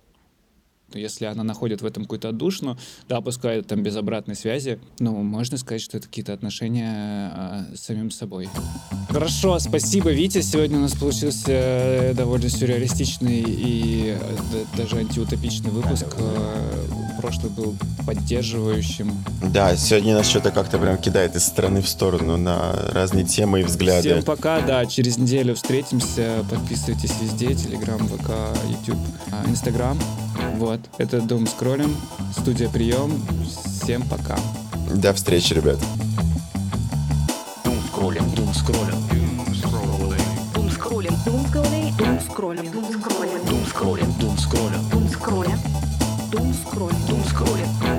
Если 0.99 1.25
она 1.25 1.43
находит 1.43 1.81
в 1.81 1.85
этом 1.85 2.03
какую-то 2.03 2.29
отдушину, 2.29 2.77
да, 3.07 3.21
пускай 3.21 3.61
там 3.61 3.83
без 3.83 3.95
обратной 3.95 4.35
связи, 4.35 4.79
ну, 4.99 5.21
можно 5.23 5.57
сказать, 5.57 5.81
что 5.81 5.97
это 5.97 6.07
какие-то 6.07 6.33
отношения 6.33 7.31
а, 7.33 7.65
с 7.75 7.81
самим 7.81 8.11
собой. 8.11 8.49
Хорошо, 9.09 9.59
спасибо, 9.59 10.11
Витя. 10.11 10.41
Сегодня 10.41 10.77
у 10.77 10.81
нас 10.81 10.93
получился 10.95 11.51
э, 11.51 12.13
довольно 12.13 12.49
сюрреалистичный 12.49 13.43
и 13.45 14.17
э, 14.19 14.65
даже 14.77 14.97
антиутопичный 14.97 15.71
выпуск. 15.71 16.07
Прошлый 17.21 17.51
был 17.51 17.75
поддерживающим. 18.03 19.13
Да, 19.53 19.75
сегодня 19.75 20.15
нас 20.15 20.27
что-то 20.27 20.49
как-то 20.49 20.79
прям 20.79 20.97
кидает 20.97 21.35
из 21.35 21.45
стороны 21.45 21.83
в 21.83 21.87
сторону 21.87 22.35
на 22.35 22.73
разные 22.91 23.25
темы 23.25 23.61
и 23.61 23.63
взгляды. 23.63 24.09
Всем 24.09 24.23
пока, 24.23 24.61
да, 24.61 24.87
через 24.87 25.19
неделю 25.19 25.53
встретимся. 25.53 26.43
Подписывайтесь 26.49 27.13
везде, 27.21 27.53
Телеграм, 27.53 27.99
ВК, 27.99 28.31
YouTube, 28.67 28.97
а, 29.31 29.47
Инстаграм. 29.47 29.99
Вот, 30.55 30.79
это 30.97 31.21
Дом 31.21 31.45
скроллим, 31.45 31.95
студия 32.35 32.69
Прием. 32.69 33.13
Всем 33.83 34.01
пока. 34.01 34.39
До 34.91 35.13
встречи, 35.13 35.53
ребят. 35.53 35.77
Doom 37.63 37.77
scrolling, 37.93 38.35
doom 38.35 38.51
scrolling, 38.51 39.11
Doom 39.11 39.53
scrolling. 39.61 40.25
Doom 40.53 40.69
scrolling. 40.71 41.15
Doom 41.95 42.19
scrolling. 42.25 42.71
Doom 42.71 43.65
scrolling. 43.69 44.11
doom 44.21 44.37
scrolling, 44.37 44.89
doom 44.89 45.07
scrolling, 45.07 45.50
скроль, 46.81 46.93
дум 47.07 47.23
скроллит. 47.25 47.90